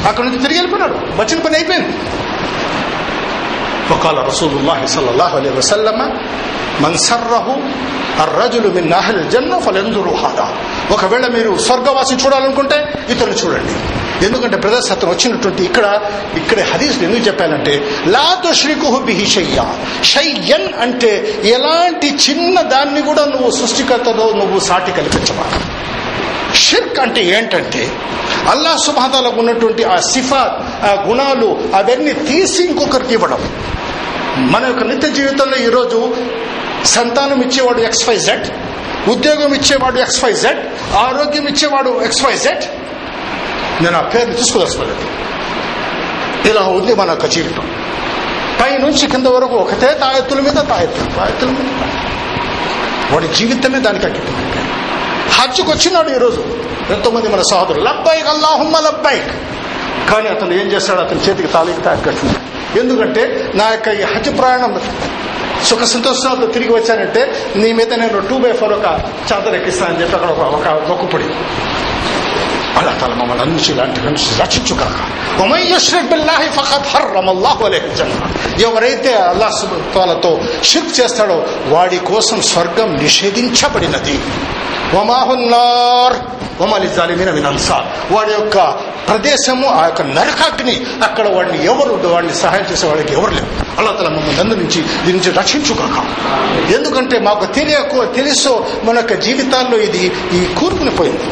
అక్కడ 0.09 0.23
నుంచి 0.25 0.39
తిరిగి 0.45 0.59
వెళ్ళిపోయినాడు 0.59 0.97
వచ్చిన 1.21 1.39
పని 1.47 1.57
అయిపోయింది 1.61 1.93
وقال 3.91 4.17
رسول 4.31 4.51
الله 4.51 4.79
صلى 4.87 5.09
الله 5.13 5.31
عليه 5.39 5.53
وسلم 5.59 5.99
من 6.79 6.93
سره 6.99 7.47
الرجل 8.19 8.65
من 8.77 8.85
اهل 8.93 9.15
الجنه 9.17 9.55
فلينظروا 9.59 10.17
هذا 10.17 10.47
ఒకవేళ 10.95 11.25
మీరు 11.35 11.51
స్వర్గవాసి 11.67 12.13
చూడాలనుకుంటే 12.23 12.77
ఇతరులు 13.13 13.35
చూడండి 13.41 13.75
ఎందుకంటే 14.20 14.56
బ్రదర్స్ 14.56 14.92
అతను 14.92 15.10
వచ్చినటువంటి 15.10 15.62
ఇక్కడ 15.64 15.86
ఇక్కడ 16.36 16.60
హదీస్ 16.62 16.96
ఎందుకు 17.02 17.24
చెప్పానంటే 17.26 17.74
లాతో 18.06 18.52
శ్రీకుహు 18.52 18.98
బిహి 18.98 19.26
షయ్య. 19.26 19.58
షయ్యన్ 20.04 20.68
అంటే 20.80 21.12
ఎలాంటి 21.48 22.08
చిన్న 22.24 22.60
దాన్ని 22.72 23.02
కూడా 23.02 23.24
నువ్వు 23.24 23.50
సృష్టికర్తలో 23.50 24.26
నువ్వు 24.32 24.58
సాటి 24.60 24.92
కల్పించవా 24.92 25.46
షిర్క్ 26.62 26.98
అంటే 27.00 27.20
ఏంటంటే 27.34 27.82
అల్లా 28.48 28.76
సుభాతాలకు 28.76 29.38
ఉన్నటువంటి 29.40 29.84
ఆ 29.84 29.96
సిఫాత్ 30.08 30.56
ఆ 30.84 30.92
గుణాలు 31.08 31.48
అవన్నీ 31.74 32.12
తీసి 32.26 32.62
ఇంకొకరికి 32.62 33.14
ఇవ్వడం. 33.14 33.42
మన 34.52 34.62
యొక్క 34.66 34.82
నిత్య 34.82 35.08
జీవితంలో 35.10 35.56
ఈరోజు 35.58 35.98
సంతానం 36.86 37.42
ఇచ్చేవాడు 37.42 37.80
ఎక్స్ 37.80 38.08
వై 38.08 38.16
జెడ్ 38.18 38.46
ఉద్యోగం 39.08 39.54
ఇచ్చేవాడు 39.54 39.98
ఎక్స్ 39.98 40.24
వై 40.24 40.32
జెడ్ 40.34 40.60
ఆరోగ్యం 40.96 41.46
ఇచ్చేవాడు 41.48 42.02
ఎక్స్ 42.04 42.22
వై 42.24 42.34
జెడ్ 42.36 42.64
నేను 43.80 43.96
ఆ 43.96 44.00
పేరుని 44.00 44.36
తీసుకోదలుచుకోలేదు 44.36 45.04
ఇలా 46.48 46.62
ఉంది 46.62 46.94
మన 46.94 47.10
యొక్క 47.10 47.26
జీవితం 47.26 47.66
పై 48.60 48.70
కింద 49.06 49.26
వరకు 49.26 49.56
ఒకటే 49.56 49.88
తాయెత్తుల 49.94 50.40
మీద 50.40 50.58
తాయెత్తులు 50.68 51.10
తాయెత్తుల 51.16 51.50
మీద 51.50 51.70
వాడి 53.12 53.28
జీవితమే 53.28 53.78
దానికి 53.78 54.06
అగ్గిపోయింది 54.06 54.60
హజ్జుకు 55.32 55.70
వచ్చినాడు 55.70 56.10
ఈరోజు 56.10 56.42
ఎంతో 56.90 57.10
మంది 57.10 57.28
మన 57.28 57.42
సహోదరులు 57.42 57.84
లబ్బైక్ 57.84 58.28
అల్లాహుమ్మ 58.28 58.78
లబ్బైక్ 58.78 59.32
కానీ 60.10 60.28
అతను 60.28 60.54
ఏం 60.54 60.66
చేస్తాడు 60.66 61.00
అతని 61.00 61.20
చేతికి 61.20 61.48
తాళికి 61.48 61.82
తాకి 61.82 62.14
ఎందుకంటే 62.80 63.52
నా 63.54 63.70
యొక్క 63.70 63.88
ఈ 63.88 64.02
హజ్ 64.02 64.38
ప్రయాణం 64.38 64.80
సుఖ 65.64 65.82
సంతోషాలతో 65.82 66.46
తిరిగి 66.46 66.72
వచ్చానంటే 66.72 67.22
నీ 67.56 67.72
మీద 67.72 67.92
నేను 67.94 68.20
టూ 68.28 68.36
బై 68.38 68.52
ఫోర్ 68.52 68.72
ఒక 68.72 68.86
చాదర్ 69.32 69.54
ఎక్కిస్తానని 69.54 70.00
చెప్పి 70.02 70.16
అక్కడ 70.16 70.30
ఒక 70.30 70.66
ఒక 70.90 71.16
అలా 72.78 72.92
తల 73.00 73.12
మమ్మల్ని 73.14 73.42
అన్ని 73.42 73.62
ఇలాంటి 73.72 74.00
నుంచి 74.00 74.26
రక్షించు 74.40 74.74
కాక 74.74 74.98
ఎవరైతే 78.62 79.12
అల్లా 79.30 79.50
సుబ్హానతో 79.50 80.30
షిర్క్ 80.62 81.00
చేస్తాడో 81.00 81.36
వాడి 81.68 81.98
కోసం 82.10 82.42
స్వర్గం 82.42 82.96
నిషేధించబడినది. 83.02 84.16
ఒమాహున్నార్ 84.96 86.16
వమాలి 86.60 86.88
జాలిమిన 86.96 87.30
వినన్సార్ 87.30 87.86
వాడి 88.12 88.32
యొక్క 88.32 88.56
ప్రదేశము 89.08 89.66
ఆ 89.68 89.84
యొక్క 89.84 90.02
నరకాగ్ని 90.02 90.74
అక్కడ 91.02 91.26
వాడిని 91.28 91.66
ఎవరు 91.66 92.08
వాడిని 92.08 92.34
సహాయం 92.34 92.66
చేసే 92.72 92.86
వాడికి 92.86 93.12
ఎవరు 93.14 93.32
లేవు 93.34 93.48
అల్లా 93.78 93.92
తల 93.92 94.08
మమ్మల్ని 94.08 94.40
అందు 94.40 94.54
నుంచి 94.54 94.80
దీని 95.04 95.12
నుంచి 95.12 95.30
రక్షించుకోక 95.30 95.96
ఎందుకంటే 96.72 97.18
మాకు 97.18 97.46
తెలియకు 97.46 98.04
తెలుసో 98.18 98.52
మన 98.84 98.96
యొక్క 98.96 99.14
జీవితాల్లో 99.14 99.78
ఇది 99.78 100.04
ఈ 100.36 100.54
కూర్పుని 100.60 100.90
పోయింది. 100.90 101.26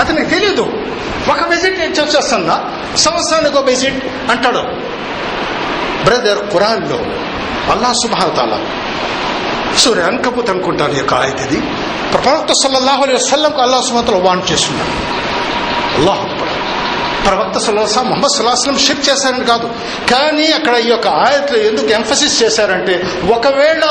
అతనికి 0.00 0.30
తెలియదు 0.30 0.62
ఒక 1.30 1.48
విజిట్ 1.48 1.78
నేను 1.78 1.92
చేస్తున్నా. 1.92 2.64
సంవత్సరానికి 2.96 3.58
ఒక 3.58 3.64
విజిట్ 3.64 4.04
అంటాడు. 4.30 4.62
బ్రదర్ 6.04 6.52
ఖురాన్లో 6.52 6.96
అల్లా 7.72 7.92
సుబాతాల 7.92 8.58
సూర్య 9.78 10.02
అంకపోతే 10.02 10.52
అనుకుంటాను 10.52 10.94
యొక్క 10.94 11.14
ఆయత 11.14 11.40
ఇది 11.40 11.60
ప్రవక్త 12.12 12.52
సల్లల్లాహు 12.52 13.02
అలైహి 13.02 13.24
వసల్లంకు 13.24 13.60
అల్లా 13.60 13.80
సుమతలు 13.80 14.16
వాన్ 14.16 14.42
చేస్తున్నాడు. 14.52 14.90
అల్లాహ్ 15.98 16.24
ప్రవక్త 17.26 17.58
సల్లాహ 17.58 18.02
మొహమ్మద్ 18.02 18.36
సల్లాహం 18.36 18.78
షిఫ్ట్ 18.78 19.10
చేశారని 19.10 19.44
కాదు. 19.44 19.66
కానీ 20.10 20.52
అక్కడ 20.52 20.74
ఈ 20.74 20.88
యొక్క 20.88 21.08
ఆయతలు 21.08 21.56
ఎందుకు 21.56 21.86
ఎంఫసిస్ 21.86 22.42
చేశారంటే 22.42 23.04
ఒకవేళ 23.34 23.84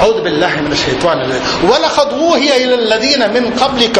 أعوذ 0.00 0.18
بالله 0.20 0.52
من 0.60 0.72
الشيطان 0.72 1.16
الرجيم 1.20 1.44
ولقد 1.70 2.08
أوحي 2.14 2.50
إلى 2.64 2.74
الذين 2.74 3.22
من 3.36 3.44
قبلك 3.60 3.96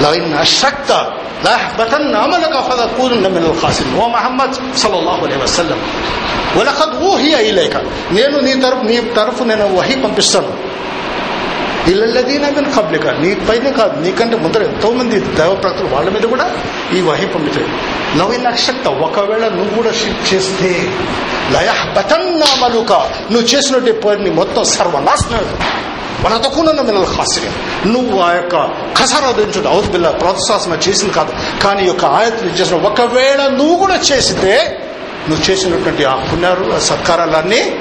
لئن 0.00 0.34
أشركت 0.34 0.90
ليحبطن 1.44 2.14
عملك 2.16 2.54
فتكونن 2.68 3.24
من 3.30 3.42
الخاسرين 3.50 3.94
ومحمد 3.94 4.50
صلى 4.74 4.96
الله 4.98 5.18
عليه 5.22 5.38
وسلم 5.38 5.78
ولقد 6.56 6.90
أوحي 7.02 7.50
إليك 7.50 7.74
నేను 8.16 8.36
నీ 8.46 8.52
తరపు 8.64 8.84
నీ 8.90 8.96
తరఫు 9.18 9.42
నేను 9.44 9.64
వహి 9.78 9.96
పంపిస్తాను 10.04 10.50
ఇల్లదీన 11.87 12.49
కబ్లిక 12.49 13.07
నీ 13.07 13.35
పైన 13.35 13.69
కాదు. 13.69 14.01
నీకంటే 14.01 14.37
ముందర 14.37 14.63
ఎంతో 14.63 14.91
మంది 14.91 15.19
దైవప్రతులు 15.19 15.95
వాళ్ళ 15.95 16.09
మీద 16.09 16.21
కూడా 16.21 16.51
ఈ 16.93 17.01
వహి 17.01 17.25
పంపించాడు 17.25 17.69
నవ్వు 18.17 18.43
నక్షత్ర 18.43 18.89
ఒకవేళ 18.89 19.47
నువ్వు 19.47 19.75
కూడా 19.75 19.91
షిఫ్ట్ 19.91 20.33
చేస్తే 20.33 20.91
లయహబతన్నామలుక 21.51 22.93
నువ్వు 23.31 23.47
చేసినట్టు 23.47 23.91
పని 23.91 24.29
మొత్తం 24.29 24.63
సర్వనాశనం. 24.63 25.57
మన 26.23 26.37
తక్కువ 26.37 26.63
మిల్లలు 26.63 27.05
హాస్యం 27.05 27.53
నువ్వు 27.91 28.19
ఆ 28.19 28.33
యొక్క 28.33 28.55
కసరాదించుడు 28.99 29.67
అవుతు 29.67 29.87
బిల్ల 29.87 30.09
ప్రోత్సాహం 30.09 30.79
చేసింది 30.89 31.13
కాదు. 31.13 31.33
కానీ 31.63 31.83
ఈ 31.83 31.87
యొక్క 31.87 32.05
ఆయతలు 32.05 32.49
చేసిన 32.49 32.75
ఒకవేళ 32.77 33.47
నువ్వు 33.47 33.75
కూడా 33.75 33.95
చేస్తే 33.95 34.79
నువ్వు 35.29 35.51
చేసినటువంటి 35.51 36.03
ఆ 36.03 36.15
పుణ్యాలు 36.15 36.79
సత్కారాలన్నీ 36.79 37.71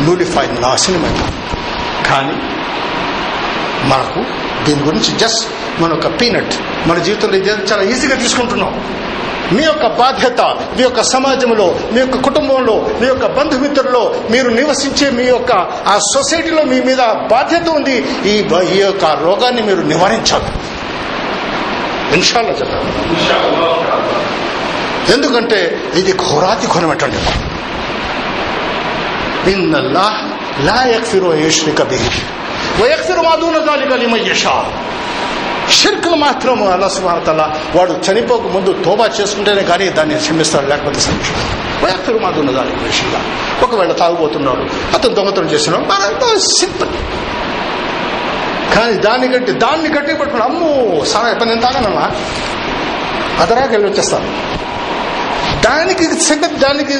నూలిఫై 0.00 0.46
నాశనమైంది 0.46 1.24
కానీ 2.10 2.53
మనకు 3.88 4.20
దీని 4.64 4.82
గురించి 4.82 5.10
జస్ట్ 5.18 5.44
మన 5.82 5.90
యొక్క 5.90 6.08
పీనట్ 6.20 6.54
మన 6.88 6.98
జీవితంలో 6.98 7.36
ఇది 7.36 7.50
చాలా 7.72 7.82
ఈజీగా 7.82 8.14
తీసుకుంటున్నాం. 8.14 8.74
మీ 9.52 9.62
యొక్క 9.62 9.86
బాధ్యత 9.86 10.40
మీ 10.76 10.82
యొక్క 10.82 11.02
సమాజంలో 11.02 11.66
మీ 11.92 11.98
యొక్క 12.00 12.16
కుటుంబంలో 12.16 12.76
మీ 13.00 13.06
యొక్క 13.06 13.26
బంధుమిత్రుల్లో 13.26 14.02
మీరు 14.30 14.48
నివసించే 14.48 15.10
మీ 15.10 15.24
యొక్క 15.24 15.52
ఆ 15.86 15.98
సొసైటీలో 16.14 16.62
మీ 16.62 16.78
మీద 16.80 17.02
బాధ్యత 17.30 17.68
ఉంది 17.68 17.96
ఈ 18.26 18.34
ఈ 18.76 18.78
యొక్క 18.78 19.04
రోగాన్ని 19.04 19.62
మీరు 19.62 19.82
నివారించాలి. 19.92 20.50
ఇన్షాల్లో 22.16 22.52
చెప్పాలి 22.60 22.90
ఎందుకంటే 25.14 25.58
ఇది 25.94 26.12
ఘోరాతి 26.12 26.66
ఘోరమటండి 26.66 27.18
ఇన్నల్లా 29.52 30.06
లా 30.64 30.78
యక్ఫిరు 30.94 31.30
యష్రిక 31.46 31.82
బిహి. 31.82 32.10
వయక్ఫిరు 32.80 33.20
మా 33.20 33.34
దూన 33.34 33.58
దాలిక 33.58 33.92
షిర్కులు 35.70 36.14
మాత్రం 36.14 36.72
అల్లా 36.72 36.88
సుబానతల 36.88 37.56
వాడు 37.74 37.92
చనిపోక 37.92 38.42
ముందు 38.42 38.82
తోబా 38.84 39.06
చేసుకుంటేనే 39.20 39.62
కానీ 39.62 39.88
దాన్ని 39.88 40.14
క్షమిస్తాడు 40.16 40.66
లేకపోతే 40.66 40.98
క్షమిస్తాడు 40.98 41.84
వయక్ఫిరు 41.86 42.18
మా 42.18 42.30
దూన 42.30 42.50
ఒకవేళ 43.62 43.92
తాగుబోతున్నాడు 43.92 44.94
అతను 44.94 45.14
దొంగతనం 45.14 45.50
చేస్తున్నాడు. 45.50 45.84
సింపుల్ 46.38 46.88
కానీ 48.74 48.92
దాన్ని 48.92 49.28
గట్టి 49.28 49.52
దాన్ని 49.52 49.88
గట్టి 49.88 50.14
పట్టుకుని 50.14 50.42
అమ్మో 50.42 51.04
సారా 51.04 51.28
ఎప్పుడు 51.28 51.48
నేను 51.48 51.60
తాగనమ్మా? 51.60 52.10
అదరాకి 53.40 53.72
వెళ్ళి 53.72 53.90
వచ్చేస్తాను 53.90 54.28
దానికి 55.60 56.06
దానికి 56.58 56.94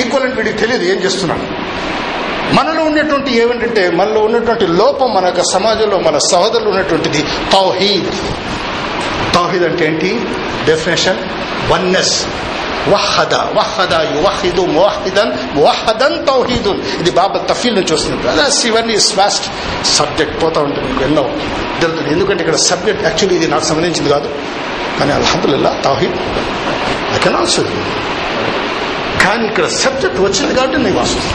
ఈక్వల్ 0.00 0.22
అంటే 0.22 0.36
వీడికి 0.36 0.58
తెలియదు 0.58 0.84
ఏం 0.84 0.96
చేస్తున్నాడు? 0.96 1.63
మనలో 2.54 2.82
ఉన్నటువంటి 2.82 3.36
ఏమిటంటే 3.36 3.90
మనలో 3.90 4.20
ఉన్నటువంటి 4.20 4.66
లోపం 4.66 5.14
మన 5.14 5.42
సమాజంలో 5.52 5.98
మన 5.98 6.18
సహోదరులు 6.18 6.68
ఉన్నటువంటిది 6.68 7.24
తౌహీద్. 7.52 8.10
తౌహీద్ 9.34 9.64
అంటే 9.64 9.86
ఏంటి? 9.86 10.20
డెఫినేషన్ 10.66 11.18
వన్నెస్ 11.72 12.26
వహద 12.88 13.34
వహద 13.34 13.94
యువహిదు 13.94 14.60
మోహిదన్ 14.60 15.56
మోహదన్ 15.56 16.26
తౌహీదున్. 16.26 16.80
ఇది 17.00 17.10
బాబా 17.10 17.38
తఫీల్ 17.38 17.74
నుంచి 17.74 17.94
వస్తుంది. 17.94 18.16
బ్రదర్స్ 18.16 18.66
ఇవన్నీ 18.66 18.98
స్వాస్ట్ 18.98 19.44
సబ్జెక్ట్ 19.84 20.42
పోతా 20.42 20.60
ఉంటుంది. 20.60 20.92
మీకు 20.92 21.04
ఎన్నో 21.04 21.30
జరుగుతుంది. 21.80 22.10
ఎందుకంటే 22.10 22.40
ఇక్కడ 22.44 22.56
సబ్జెక్ట్ 22.56 23.04
యాక్చువల్లీ 23.04 23.40
ఇది 23.40 23.48
నాకు 23.48 23.64
సంబంధించింది 23.64 24.10
కాదు. 24.10 24.28
కానీ 25.00 25.12
అల్హదుల్లా 25.12 25.80
తౌహీద్. 25.84 26.12
ఐ 27.14 27.18
కెన్ 27.18 27.34
ఆల్సో 27.34 27.62
కానీ 29.24 29.44
ఇక్కడ 29.46 29.66
సబ్జెక్ట్ 29.66 30.20
వచ్చింది 30.20 30.54
కాబట్టి 30.54 30.78
నీకు 30.78 30.98
వస్తుంది 30.98 31.32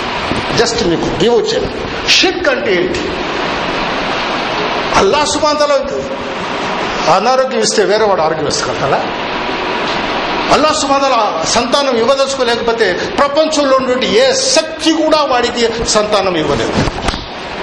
జస్ట్ 0.58 0.88
నీకు 0.88 1.08
గివ్ 1.22 1.36
వచ్చాను 1.38 1.70
షిర్క్ 2.08 2.50
అంటే 2.50 2.72
ఏంటి? 2.76 3.02
అల్లా 4.98 5.26
సుమాంతలో 5.26 5.78
అనారోగ్యం 7.16 7.62
ఇస్తే 7.62 7.84
వేరే 7.84 8.06
వాడు 8.06 8.22
ఆరోగ్యం 8.22 8.48
ఇస్తారా 8.48 9.00
అల్లా 10.54 10.70
సుమాదల 10.74 11.16
సంతానం 11.46 11.98
ఇవ్వదలుచుకోలేకపోతే 11.98 12.86
ప్రపంచంలో 13.18 13.76
ఉన్నటువంటి 13.78 14.08
ఏ 14.20 14.26
శక్తి 14.56 14.92
కూడా 14.94 15.18
వాడికి 15.24 15.64
సంతానం 15.88 16.36
ఇవ్వలేదు. 16.38 16.74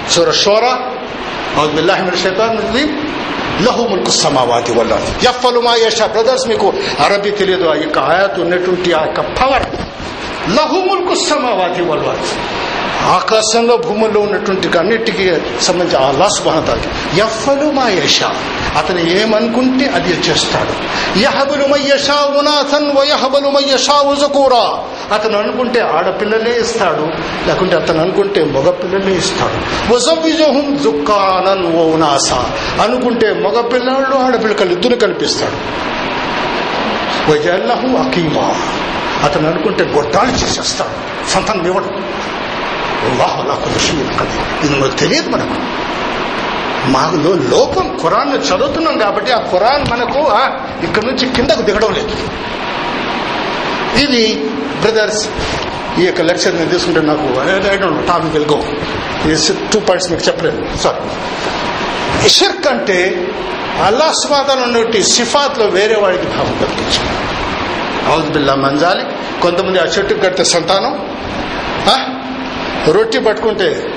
సూర 0.09 0.31
షోరా 0.43 0.73
లహు 3.65 3.83
ముల్కు 3.83 4.11
సమావాతి 4.11 4.71
వల్ల 4.71 4.93
ఎఫ్ఫలు 5.27 5.59
మా 5.59 5.73
యషా. 5.75 6.05
బ్రదర్స్ 6.07 6.47
మీకు 6.47 6.67
అరబీ 6.99 7.31
తెలియదు 7.31 7.65
ఆ 7.69 7.75
యొక్క 7.75 7.99
ఆయాత్ 8.09 8.39
ఉన్నటువంటి 8.39 8.93
ఆ 8.93 9.01
యొక్క 9.01 9.21
పవర్ 9.39 9.65
లహుముల్కు 10.55 11.15
సమావాది 11.15 11.81
వాళ్ళు 11.81 12.17
ఆకాశంలో 13.05 13.77
భూముల్లో 13.77 14.21
ఉన్నటువంటి 14.21 14.77
అన్నిటికీ 14.77 15.33
సంబంధించి 15.61 16.05
అల్లా 16.05 16.27
సుబానతాకి 16.27 17.19
ఎఫ్ఫలు 17.19 17.71
మా 17.71 17.89
యషా. 17.89 18.33
అతను 18.77 18.99
ఏమనుకుంటే 18.99 19.85
అది 19.85 20.13
చేస్తాడు. 20.13 20.69
యహబులు 21.19 21.65
మయ్యషా 21.65 22.13
ఉనాథన్ 22.13 22.97
వయహబులు 22.97 23.49
మయ్యషా 23.49 23.93
ఉజకూరా. 23.93 24.77
అతను 25.13 25.39
అనుకుంటే 25.39 25.81
ఆడపిల్లలే 25.81 26.59
ఇస్తాడు 26.59 27.01
లేకుంటే 27.47 27.75
అతను 27.75 28.01
అనుకుంటే 28.01 28.43
మగపిల్లలే 28.43 29.17
ఇస్తాడు. 29.17 29.93
వజవిజహుం 29.93 30.79
దుఃఖానన్ 30.83 31.75
ఓ 31.75 31.83
ఉనాస. 31.83 32.33
అనుకుంటే 32.81 33.33
మగపిల్లలు 33.33 34.15
ఆడపిల్లకలు 34.15 34.71
ఇద్దరు 34.71 34.95
కనిపిస్తాడు. 34.95 35.87
వజల్లహు 37.31 38.07
అకీమా. 38.07 38.53
అతను 39.23 39.49
అనుకుంటే 39.49 39.83
గొడ్డాలు 39.83 40.31
చేసేస్తాడు. 40.31 40.93
సంతానం 41.31 41.65
ఇవ్వడం. 41.65 41.91
అల్లాహ్ 43.11 43.39
అలా 43.41 43.53
విషయం 43.67 43.99
ఇది 44.63 44.75
మనకు 44.75 44.95
తెలియదు 44.95 45.29
మనకు. 45.29 45.55
మాలో 46.91 47.33
లోపం 47.57 47.99
ఖురాన్ 48.01 48.33
చదువుతున్నాం 48.47 48.97
కాబట్టి 48.97 49.31
ఆ 49.31 49.39
ఖురాన్ 49.51 49.85
మనకు 49.91 50.19
ఇక్కడ 50.85 51.03
నుంచి 51.03 51.29
కిందకు 51.35 51.61
దిగడం 51.61 51.93
లేదు. 51.93 52.13
ఇది 54.03 54.43
బ్రదర్స్ 54.81 55.27
ఈ 55.99 56.05
యొక్క 56.05 56.21
లెక్చర్ 56.21 56.55
నేను 56.55 56.69
తీసుకుంటే 56.69 57.01
నాకు 57.01 57.27
టాపిక్ 58.07 58.33
వెళ్ళగో 58.33 58.59
టూ 59.73 59.79
పాయింట్స్ 59.79 60.11
మీకు 60.11 60.23
చెప్పలేదు 60.27 60.77
సార్ 60.83 60.95
ఇషర్క్ 62.25 62.67
అంటే 62.67 63.27
అల్లా 63.85 64.11
స్వాదాలు 64.25 64.61
ఉన్నటువంటి 64.61 65.03
సిఫాత్లో 65.03 65.65
వేరే 65.65 65.95
వాడికి 65.95 66.23
భావం 66.23 66.57
కల్పించాడు. 66.61 67.15
అవును 68.11 68.29
బిల్లా 68.29 68.55
మంజాలి. 68.55 69.05
కొంతమంది 69.41 69.79
ఆ 69.79 69.83
చెట్టుకు 69.83 70.19
కడితే 70.19 70.43
సంతానం. 70.43 71.17
రొట్టి 72.93 73.19
పట్టుకుంటే 73.19 73.93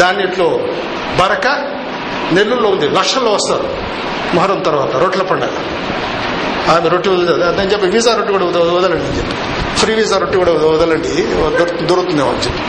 దానిట్లో 0.00 0.60
బరక 1.20 1.46
నెల్లూరులో 2.32 2.68
ఉంది 2.68 2.88
లక్షల్లో 2.88 3.32
వస్తారు. 3.32 3.68
మొహరం 4.34 4.60
తర్వాత 4.60 4.96
రొట్టెల 4.96 5.22
పండగ. 5.22 5.48
ఆమె 6.74 6.88
రొట్టె 6.88 7.10
అని 7.10 7.72
చెప్పి 7.72 7.86
వీసా 7.86 8.14
రొట్టె 8.14 8.32
కూడా 8.32 8.44
వదలండి 8.44 9.06
అని 9.06 9.18
చెప్పి. 9.18 9.36
ఫ్రీ 9.76 9.94
వీసా 9.94 10.18
రొట్టె 10.18 10.36
కూడా 10.36 10.52
వదలండి. 10.52 11.22
దొరుకుతుంది 11.86 12.22
అని 12.22 12.38
చెప్పి. 12.38 12.62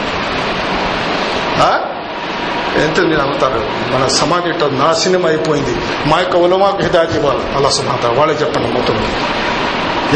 ఎంత 2.83 2.99
నేను 2.99 3.21
అమ్ముతారు 3.21 3.65
మన 3.93 4.07
సమాజం 4.07 4.77
నా 4.79 4.85
నాశనం 4.85 5.25
అయిపోయింది. 5.25 5.75
మా 6.05 6.19
యొక్క 6.19 6.35
ఉలమాకు 6.35 6.83
హిదాయత్ 6.83 7.15
ఇవ్వాలి. 7.15 7.55
అలా 7.55 7.69
సుమాత 7.69 8.05
వాళ్ళే 8.05 8.35
చెప్పండి 8.35 8.67
మొత్తం. 8.67 8.95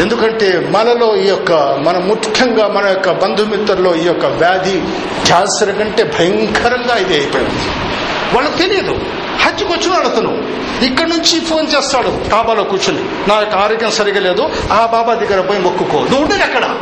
ఎందుకంటే 0.00 0.68
మనలో 0.70 1.16
ఈ 1.16 1.28
యొక్క 1.28 1.52
మన 1.82 1.98
ముఖ్యంగా 1.98 2.68
మన 2.68 2.88
యొక్క 2.88 3.10
బంధుమిత్రుల్లో 3.10 3.94
ఈ 3.94 4.04
యొక్క 4.04 4.26
వ్యాధి 4.26 4.82
క్యాన్సర్ 5.26 5.78
కంటే 5.78 6.02
భయంకరంగా 6.02 6.96
ఇది 6.96 7.14
అయిపోయింది. 7.14 7.54
వాళ్ళకి 8.34 8.58
తెలియదు. 8.58 9.00
హజ్కి 9.40 9.72
వచ్చినాడు 9.72 10.06
అతను. 10.06 10.42
ఇక్కడ 10.84 11.06
నుంచి 11.08 11.40
ఫోన్ 11.40 11.66
చేస్తాడు. 11.76 12.30
డాబాలో 12.30 12.64
కూర్చుని. 12.64 13.30
నా 13.30 13.38
యొక్క 13.38 13.54
ఆరోగ్యం 13.54 13.90
సరిగా 13.90 14.20
లేదు. 14.20 14.50
ఆ 14.72 14.86
బాబా 14.86 15.14
దగ్గర 15.14 15.40
పోయి 15.40 15.60
మొక్కుకో. 15.60 15.98
నువ్వు 15.98 16.22
ఉండేది 16.22 16.42
అక్కడ 16.42 16.76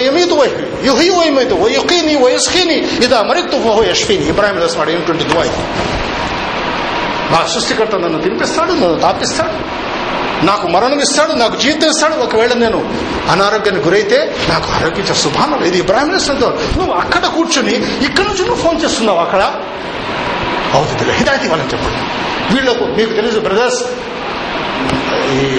ఏమీదు 0.00 0.34
యుహి 0.84 1.10
ఓయమైదు 1.10 1.54
ఓ 1.54 1.68
యుకీని 1.68 2.18
ఓ 2.18 2.28
యస్కీని. 2.28 2.74
ఇదా 2.74 3.22
మరిక్తు 3.22 3.56
ఓహో 3.56 3.84
ఇబ్రాహిం 4.12 4.62
రస్మాడు 4.62 4.90
ఏమిటి 4.90 5.12
దువా 5.12 5.44
మా 7.30 7.46
సృష్టికర్త 7.54 7.94
నన్ను 7.94 8.22
తినిపిస్తాడు 8.22 8.72
నన్ను 8.72 9.00
తాపిస్తాడు. 9.00 9.82
నాకు 10.42 10.68
మరణం 10.68 11.00
ఇస్తాడు 11.00 11.32
నాకు 11.32 11.56
జీవితం 11.56 11.88
ఇస్తాడు 11.88 12.14
ఒకవేళ 12.14 12.52
నేను 12.52 12.78
అనారోగ్యానికి 13.30 13.84
గురైతే 13.84 14.36
నాకు 14.48 14.72
ఆరోగ్యం 14.72 15.14
శుభానం 15.14 15.64
ఇది 15.64 15.78
ఇబ్రాహిం 15.78 16.08
నువ్వు 16.08 16.92
అక్కడ 16.92 17.26
కూర్చుని 17.26 17.74
ఇక్కడ 18.04 18.24
నుంచి 18.24 18.42
నువ్వు 18.42 18.62
ఫోన్ 18.62 18.82
చేస్తున్నావు 18.82 19.18
అక్కడ? 19.18 19.42
అవుతుంది 20.74 21.12
హిదాయతీ 21.12 21.48
వాళ్ళని 21.48 21.70
చెప్పండి. 21.70 22.00
వీళ్ళకు 22.54 22.84
మీకు 22.84 23.12
తెలుసు 23.14 23.38
బ్రదర్స్ 23.38 23.82
ఈ 25.32 25.58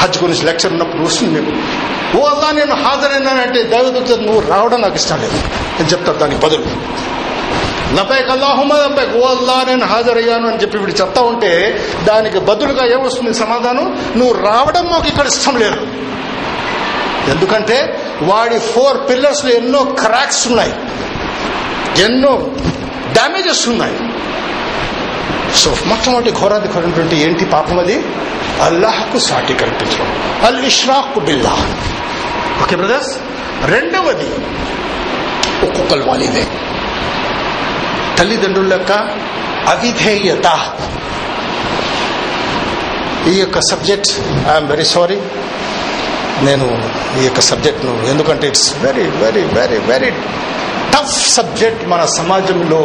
హజ్ 0.00 0.22
గురించి 0.22 0.44
లెక్చర్ 0.44 0.72
ఉన్నప్పుడు 0.72 1.02
వస్తుంది 1.02 1.40
మీకు. 1.40 1.52
ఓ 2.18 2.26
అల్లా 2.26 2.50
నేను 2.50 2.74
హాజరైనానంటే 2.74 3.62
దైవదూత 3.62 4.18
నువ్వు 4.18 4.50
రావడం 4.50 4.80
నాకు 4.80 4.94
ఇష్టం 4.94 5.20
లేదు. 5.20 5.36
నేను 5.78 5.90
చెప్తాను 5.90 6.18
దానికి 6.18 6.40
బదులు. 6.40 6.64
లబైక్ 7.94 8.30
అల్లాహుమ 8.30 8.74
లబైక్ 8.74 9.16
ఓ 9.16 9.34
అల్లా 9.34 9.64
నేను 9.66 9.86
హాజరయ్యాను 9.86 10.48
అని 10.48 10.62
చెప్పి 10.62 10.78
వీడు 10.78 10.92
చెప్తా 10.92 11.22
ఉంటే 11.22 11.80
దానికి 12.04 12.38
బదులుగా 12.38 12.86
ఏమొస్తుంది 12.86 13.34
సమాధానం? 13.34 14.12
నువ్వు 14.16 14.44
రావడం 14.44 14.84
మాకు 14.84 15.08
ఇక్కడ 15.08 15.26
ఇష్టం 15.26 15.56
లేదు. 15.56 15.76
ఎందుకంటే 17.30 18.02
వాడి 18.22 18.58
ఫోర్ 18.58 19.10
పిల్లర్స్లో 19.10 19.50
ఎన్నో 19.50 19.84
క్రాక్స్ 19.84 20.46
ఉన్నాయి. 20.46 20.74
ఎన్నో 22.04 22.48
డ్యామేజెస్ 23.12 23.68
ఉన్నాయి. 23.68 23.96
సో 25.56 25.76
మొట్టమొదటి 25.86 26.30
ఘోరాది 26.30 26.68
ఘోరైనటువంటి 26.68 27.16
ఏంటి 27.16 27.44
పాపం 27.44 27.78
అది? 27.78 28.04
అల్లాహకు 28.62 29.18
సాటి 29.18 29.54
కల్పించడం. 29.54 30.40
అల్ 30.44 30.64
ఇష్రాక్ 30.64 31.18
బిల్లా. 31.18 31.56
Okay 32.62 32.76
brothers? 32.76 33.18
రెండవది 33.70 34.30
ఒక్కొక్కరు 35.66 36.02
వాలిదే. 36.08 36.46
తల్లిదండ్రుల 38.18 38.72
యొక్క 38.72 38.92
అవిధేయత. 39.68 40.48
ఈ 43.28 43.34
యొక్క 43.40 43.58
సబ్జెక్ట్ 43.70 44.12
ఐఎమ్ 44.52 44.68
వెరీ 44.68 44.84
సారీ 44.84 45.18
నేను 46.46 46.66
ఈ 47.20 47.24
యొక్క 47.24 47.40
సబ్జెక్ట్ను 47.40 47.92
ఎందుకంటే 48.06 48.48
it's 48.48 48.68
very 48.78 49.02
very 49.02 49.42
very 49.42 49.78
very 49.78 50.10
tough 50.92 51.32
subject 51.34 51.88
మన 51.88 52.04
సమాజంలో. 52.04 52.80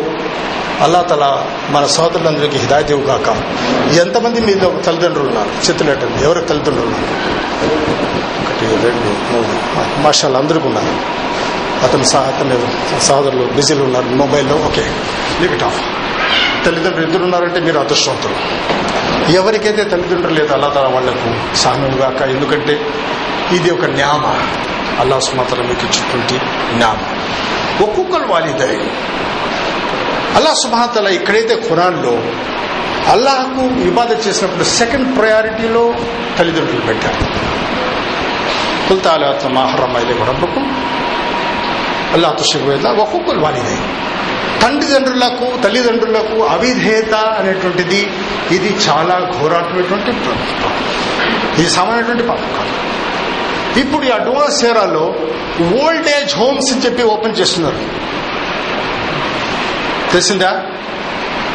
అల్లా 0.81 1.01
తల 1.01 1.23
మన 1.69 1.85
సోదరులందరికీ 1.85 2.57
హిదాయదేవు 2.57 3.01
కాక 3.01 3.27
ఎంతమంది 3.93 4.41
మీలో 4.41 4.69
తల్లిదండ్రులు 4.85 5.27
ఉన్నారు? 5.27 5.49
చిత్తులేటండి 5.67 6.23
ఎవరు 6.23 6.41
తల్లిదండ్రులు 6.41 6.87
ఉన్నారు? 6.87 7.15
ఒకటి 8.41 8.65
రెండు 8.85 9.09
మూడు 9.31 10.01
మాషాలు 10.01 10.37
అందరికీ 10.37 10.67
ఉన్నారు. 10.67 10.93
అతను 11.83 12.03
అతను 12.19 12.57
సహోదరులు 12.99 13.45
బిజీలు 13.45 13.83
ఉన్నారు 13.83 14.05
మొబైల్లో 14.05 14.55
ఓకే 14.55 14.85
లీవ్ 15.41 15.53
ఇట్ 15.53 15.63
ఆఫ్ 15.63 15.79
తల్లిదండ్రులు 16.65 17.05
ఇద్దరు 17.05 17.23
ఉన్నారంటే 17.23 17.59
మీరు 17.59 17.79
అదృష్టవంతులు. 17.79 18.35
ఎవరికైతే 19.31 19.83
తల్లిదండ్రులు 19.83 20.35
లేదు 20.39 20.53
అల్లా 20.53 20.69
తల 20.69 20.87
వాళ్ళకు 20.87 21.55
సహనం 21.55 21.97
కాక 21.97 22.21
ఎందుకంటే 22.21 22.81
ఇది 23.55 23.69
ఒక 23.69 23.85
న్యామ. 23.85 24.25
అల్లా 24.99 25.19
సుమాతల 25.19 25.61
మీకు 25.61 25.79
ఇచ్చినటువంటి 25.79 26.35
న్యామ. 26.77 26.97
ఒక్కొక్కరు 27.83 28.27
వాలిదాయి 28.27 28.79
అల్లా 30.35 30.53
సుమాతల 30.53 31.07
ఇక్కడైతే 31.07 31.55
ఖురాన్లో 31.69 32.13
అల్లాహకు 33.11 33.61
ఇబాదత్ 33.61 34.27
చేసినప్పుడు 34.27 34.63
సెకండ్ 34.63 35.17
ప్రయారిటీలో 35.17 35.93
తల్లిదండ్రులు 36.39 36.81
పెట్టారు. 36.81 37.23
కుల్తాలా 38.89 39.49
మహరం 39.49 39.95
అయితే 39.95 40.13
రబ్బకు. 40.13 40.61
అల్లా 42.13 42.29
తుషివేద 42.31 42.85
ఒక్కొక్కరు 42.85 43.39
వాలిదాయి 43.39 43.81
తండ్రిదండ్రులకు 44.61 45.47
తల్లిదండ్రులకు 45.63 46.43
అవిధేయత 46.43 47.15
అనేటువంటిది 47.39 48.01
ఇది 48.55 48.69
చాలా 48.87 49.15
ఘోరాటమైనటువంటి 49.39 50.11
ఇది 51.59 51.69
సామాన్యటువంటి 51.69 52.23
పాపం 52.23 52.49
కాదు 52.57 52.73
ఇప్పుడు 53.81 54.05
ఈ 54.05 54.09
అడ్వాన్స్ 54.09 54.65
ఏరాలో 54.65 55.05
ఓల్డ్ 55.81 56.09
ఏజ్ 56.09 56.35
హోమ్స్ 56.35 56.73
అని 56.73 56.81
చెప్పి 56.81 57.03
ఓపెన్ 57.03 57.35
చేస్తున్నారు. 57.35 57.79
తెలిసిందా? 60.11 60.51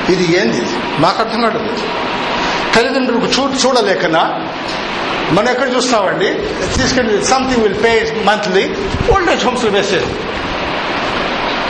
ఇది 0.08 0.24
ఏంది? 0.38 0.62
మాకు 0.98 1.18
అర్థం 1.22 1.40
కావట్లేదు. 1.40 1.82
తల్లిదండ్రులకు 2.74 3.26
చూ 3.26 3.42
చూడలేకనా? 3.64 4.22
మనం 5.32 5.48
ఎక్కడ 5.48 5.68
చూస్తామండి? 5.74 6.28
తీసుకెళ్ళి 6.76 7.24
something 7.24 7.62
will 7.62 7.78
pay 7.84 7.92
monthly 8.24 8.64
old 9.14 9.30
age 9.30 9.44
homes 9.44 9.64
వేసేది 9.76 10.10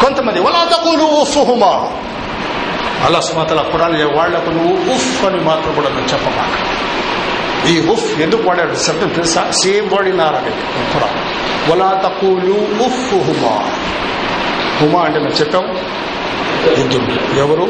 కొంతమంది 0.00 0.40
వలా 0.40 0.62
తక్కువ 0.64 1.08
ఉఫ్ఫుహుమా 1.20 1.72
అలా 3.06 3.20
సుమతల 3.20 3.60
పురాలు 3.62 4.08
వాళ్ళకు 4.16 4.50
నువ్వు 4.50 4.74
ఉఫ్ 4.94 5.26
అని 5.26 5.40
మాత్రం 5.40 5.74
కూడా 5.74 5.88
నువ్వు 5.88 6.08
చెప్పమాక 6.12 6.56
ఈ 7.70 7.74
ఉఫ్ 7.88 8.20
ఎందుకు 8.20 8.42
వాడాడు 8.48 8.76
శబ్దం 8.76 9.08
తెలుసా? 9.08 9.42
Same 9.52 9.86
word 9.92 10.08
in 10.08 10.20
Arabic 10.20 10.62
Quran 10.92 11.18
వలా 11.70 12.00
తక్కువలు 12.04 12.56
ఉఫ్ 12.86 13.02
హుమా 13.26 13.54
హుమా 14.80 15.00
అంటే 15.04 15.18
మేము 15.18 15.36
చెప్పాం. 15.40 15.66
ఇద్దరు 16.82 17.04
ఎవరు? 17.38 17.66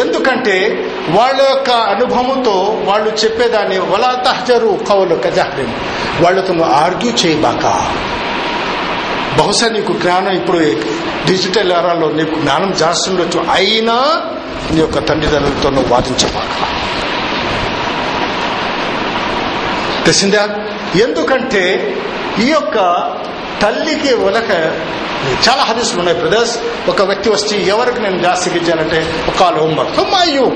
ఎందుకంటే 0.00 0.88
వాళ్ళ 1.08 1.42
యొక్క 1.42 1.70
అనుభవంతో 1.70 2.82
వాళ్ళు 2.84 3.10
చెప్పేదాన్ని 3.10 3.78
వలా 3.78 4.22
తహజరు 4.26 4.80
కవులు 4.88 5.14
కజహరిన్ 5.14 5.72
వాళ్ళతో 6.22 6.64
ఆర్గ్యూ 6.64 7.12
చేయబాక. 7.12 7.64
బహుశా 9.38 9.68
నీకు 9.68 9.92
జ్ఞానం 9.92 10.32
ఇప్పుడు 10.32 10.58
డిజిటల్ 11.26 11.72
ఎరాలో 11.72 12.12
నీకు 12.12 12.34
జ్ఞానం 12.34 12.74
జాస్తి 12.78 13.10
ఉండొచ్చు 13.10 13.46
అయినా 13.50 14.22
నీ 14.70 14.80
యొక్క 14.80 14.98
తల్లిదండ్రులతో 14.98 15.70
నువ్వు 15.70 15.92
వాదించబాక. 15.92 16.82
తెలిసిందా? 20.04 20.48
ఎందుకంటే 21.02 21.94
ఈ 22.38 22.50
యొక్క 22.50 22.76
తల్లికి 23.62 24.14
వెనక 24.14 24.50
చాలా 25.48 25.62
హదీసులు 25.62 25.98
ఉన్నాయి 25.98 26.18
బ్రదర్స్. 26.18 26.58
ఒక 26.88 27.02
వ్యక్తి 27.02 27.28
వచ్చి 27.30 27.68
ఎవరికి 27.68 28.00
నేను 28.00 28.22
జాస్తికి 28.22 28.58
ఇచ్చానంటే 28.58 29.14
ఒక 29.28 29.58
ఉమ్మర్. 29.58 29.96
తుమ్మ 29.96 30.14
అయ్యు 30.14 30.52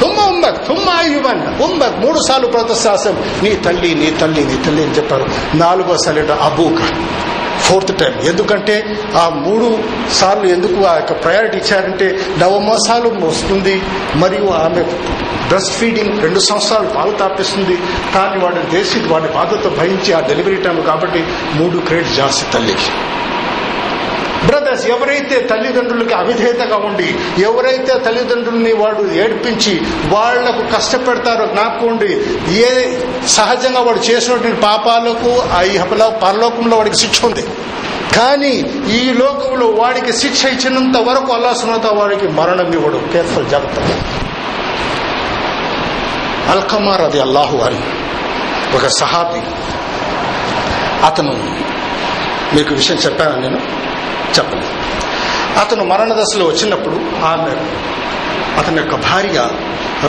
తుమ్మ 0.00 0.20
ఉమ్మర్. 0.20 0.68
తుమ్మ 0.68 0.90
అయ్యువన్ 0.90 1.62
ఉమ్మర్ 1.62 1.96
మూడు 1.96 2.20
సార్లు 2.28 2.46
ప్రదర్శాసం 2.46 3.24
నీ 3.42 3.56
తల్లి 3.56 3.94
నీ 3.94 4.10
తల్లి 4.10 4.44
నీ 4.44 4.56
తల్లి 4.66 4.82
అని 4.84 4.96
చెప్పారు. 4.96 5.26
నాలుగో 5.54 5.96
సార్లు 5.96 6.32
అబూక 6.32 6.80
ఫోర్త్ 7.70 7.98
టైం. 7.98 8.14
ఎందుకంటే 8.28 8.76
ఆ 9.16 9.28
మూడు 9.46 9.66
సార్లు 10.12 10.46
ఎందుకు 10.46 10.84
ఆ 10.84 10.94
యొక్క 10.94 11.24
ప్రయారిటీ 11.24 11.56
ఇచ్చారంటే 11.56 12.06
నవమాసాలు 12.38 13.08
వస్తుంది 13.26 13.82
మరియు 14.14 14.48
ఆమె 14.64 14.82
బ్రెస్ట్ 15.50 15.72
ఫీడింగ్ 15.72 16.20
రెండు 16.22 16.38
సంవత్సరాలు 16.38 16.88
పాలు 16.88 17.12
తాపిస్తుంది. 17.12 17.76
కానీ 18.14 18.36
వాడిని 18.44 18.66
దేశీ 18.70 18.98
వాడి 19.12 19.28
బాధతో 19.34 19.70
భయించి 19.70 20.12
ఆ 20.12 20.20
డెలివరీ 20.20 20.56
టైం 20.56 20.80
కాబట్టి 20.86 21.24
మూడు 21.54 21.78
క్రెడిట్ 21.78 22.12
జాస్తి 22.16 22.44
తల్లికి 22.52 22.90
బ్రదర్స్ 24.46 24.86
ఎవరైతే 24.86 25.40
తల్లిదండ్రులకి 25.40 26.14
అవిధేతగా 26.14 26.76
ఉండి 26.76 27.08
ఎవరైతే 27.42 27.94
తల్లిదండ్రుల్ని 27.98 28.72
వాడు 28.72 29.02
ఏడ్పించి 29.14 29.80
వాళ్ళకు 30.12 30.62
కష్టపెడతారో 30.76 31.46
జ్ఞాపకండి 31.46 32.10
ఏ 32.62 32.70
సహజంగా 33.26 33.80
వాడు 33.80 33.98
చేసినటువంటి 33.98 34.60
పాపాలకు 34.60 35.32
ఆ 35.58 35.62
ఈ 35.62 35.76
పరలోకంలో 36.20 36.76
వాడికి 36.76 36.96
శిక్ష 36.96 37.24
ఉంది. 37.24 37.44
కానీ 38.16 38.52
ఈ 38.90 39.12
లోకంలో 39.12 39.66
వాడికి 39.66 40.12
శిక్ష 40.12 40.44
ఇచ్చినంత 40.44 40.96
వరకు 40.96 41.32
అల్లాసునంత 41.32 41.86
వాడికి 41.86 42.28
మరణం 42.28 42.72
ఇవ్వడు 42.72 42.98
కేర్ఫుల్ 43.12 43.48
జాగ్రత్త 43.48 43.78
అల్కమార్ 46.50 47.00
అది 47.00 47.20
అల్లాహు 47.20 47.56
అని 47.56 47.82
ఒక 48.76 48.86
సహాబి 48.86 49.42
అతను 51.06 51.32
మీకు 52.54 52.74
విషయం 52.74 52.96
చెప్పాను 52.96 53.36
నేను. 53.40 53.58
చెప్పండి. 54.38 54.66
అతను 55.60 55.84
మరణ 55.84 56.12
దశలో 56.12 56.46
వచ్చినప్పుడు 56.46 56.94
ఆమె 57.24 57.56
అతని 58.60 58.76
యొక్క 58.76 58.94
భార్య 58.94 59.48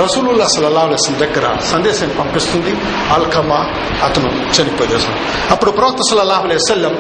రసూలుల్లా 0.03 0.47
సల్లల్లాహు 0.47 1.13
దగ్గర 1.13 1.57
సందేశం 1.71 2.15
పంపిస్తుంది. 2.19 2.75
అల్కమా 3.13 3.65
అతను 4.03 4.27
చనిపోయేసాడు 4.27 5.51
అప్పుడు 5.51 5.71
ప్రవక్త 5.71 5.99
సల్లల్లాహు 6.09 6.47
అలైహి 6.47 6.95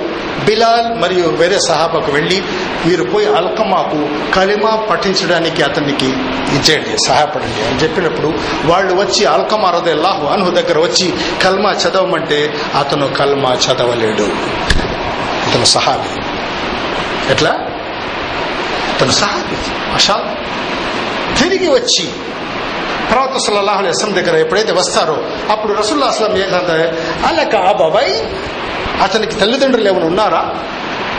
బిలాల్ 0.45 1.01
మరియు 1.01 1.29
వేరే 1.29 1.59
సహాబాకు 1.67 2.11
వెళ్ళి 2.11 2.43
మీరు 2.85 3.03
పోయి 3.03 3.35
అల్కమాకు 3.35 4.09
కలిమా 4.33 4.75
పఠించడానికి 4.75 5.63
అతనికి 5.63 6.05
ఇచ్చేయండి 6.55 6.97
సహాయపడండి 7.07 7.67
అని 7.67 7.79
చెప్పినప్పుడు 7.83 8.33
వాళ్ళు 8.65 8.93
వచ్చి 8.93 9.25
అల్కమా 9.25 9.71
లాహు 9.87 10.27
అన్హు 10.27 10.51
దగ్గర 10.51 10.79
వచ్చి 10.79 11.13
కల్మా 11.43 11.71
చదవమంటే 11.71 12.53
అతను 12.79 13.07
కల్మా 13.07 13.53
చదవలేడు. 13.53 14.23
అతను 15.49 15.65
సహాబీ. 15.65 16.20
ఎట్లా? 17.31 17.51
తను 18.99 19.11
సహాబి 19.11 19.55
అషా 19.95 20.15
తిరిగి 21.39 21.67
వచ్చి 21.67 22.09
ప్రవక్త 23.11 23.37
సల్లల్లాహు 23.37 23.77
అలైహి 23.77 24.11
దగ్గర 24.13 24.35
ఎప్పుడైతే 24.35 24.71
వస్తారో 24.71 25.15
అప్పుడు 25.51 25.73
రసూల్లా 25.73 26.07
అస్లం 26.07 26.37
ఏంటంటే 26.37 26.93
అలక 27.27 27.55
ఆ 27.55 27.71
బాబాయ్ 27.71 28.11
అతనికి 29.01 29.35
తల్లిదండ్రులు 29.35 29.89
ఏమైనా 29.89 30.05
ఉన్నారా? 30.05 30.41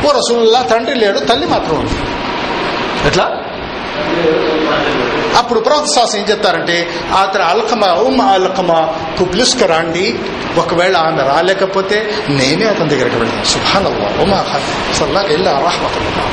ఓ 0.07 0.13
రసూల్లా 0.13 0.63
తండ్రి 0.63 0.95
లేడు 0.95 1.19
తల్లి 1.19 1.47
మాత్రం 1.47 1.79
ఉంది. 1.79 1.97
ఎట్లా? 3.07 3.42
అప్పుడు 5.37 5.61
ప్రవక్త 5.61 5.91
శాస్త్రం 5.95 6.21
ఏం 6.21 6.29
చెప్తారంటే 6.31 6.91
అతను 7.21 7.43
అల్కమా 7.43 7.87
ఉమ్మ 7.87 8.23
అల్కమా 8.23 8.81
రాండి. 9.67 10.19
ఒకవేళ 10.57 10.97
ఆమె 10.97 11.23
రాలేకపోతే 11.23 12.15
నేనే 12.29 12.67
అతని 12.67 12.89
దగ్గరికి 12.89 13.17
వెళ్ళాను. 13.17 13.45
సుభాన్ 13.45 13.87
అల్లా 13.87 14.23
ఉమా 14.23 14.45
సల్లా 14.99 15.21
వెళ్ళా 15.21 15.51
రహమతుల్లా 15.51 16.25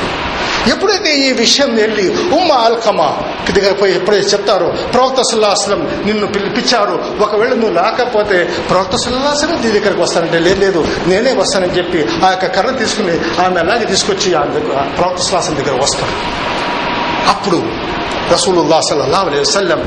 ఎప్పుడైతే 0.72 1.14
ఈ 1.14 1.32
విషయం 1.32 1.76
వెళ్ళి 1.76 2.08
ఉమ్మ 2.10 2.52
అల్కమా 2.52 3.16
దగ్గర 3.50 3.72
పోయి 3.72 3.94
ఎప్పుడైతే 3.94 4.28
చెప్తారో 4.28 4.66
ప్రవక్త 4.66 5.22
సుల్లాహస్లం 5.22 6.02
నిన్ను 6.04 6.26
పిలిపించారు. 6.26 7.04
ఒకవేళ 7.20 7.52
నువ్వు 7.54 7.76
రాకపోతే 7.76 8.44
ప్రవక్త 8.70 8.96
సుల్లాహస్లం 8.96 9.62
నీ 9.62 9.80
దగ్గరకు 9.80 10.02
వస్తానంటే 10.02 10.38
లేదు 10.38 10.60
లేదు 10.60 10.88
నేనే 11.06 11.32
వస్తానని 11.32 11.72
చెప్పి 11.72 12.26
ఆ 12.26 12.30
యొక్క 12.30 12.46
కర్ర 12.46 12.70
తీసుకుని 12.70 13.44
ఆమె 13.44 13.60
అలాగే 13.60 13.84
తీసుకొచ్చి 13.84 14.34
ఆమె 14.34 14.52
దగ్గర 14.54 14.82
ప్రవక్త 14.98 15.22
సుల్లాహం 15.22 15.56
దగ్గర 15.56 15.82
వస్తాను. 15.82 16.12
అప్పుడు 17.30 17.58
రసూలుల్లా 18.32 18.80
సల్లల్లాహు 18.80 19.28
అలై 19.28 19.40
వసల్లం 19.40 19.82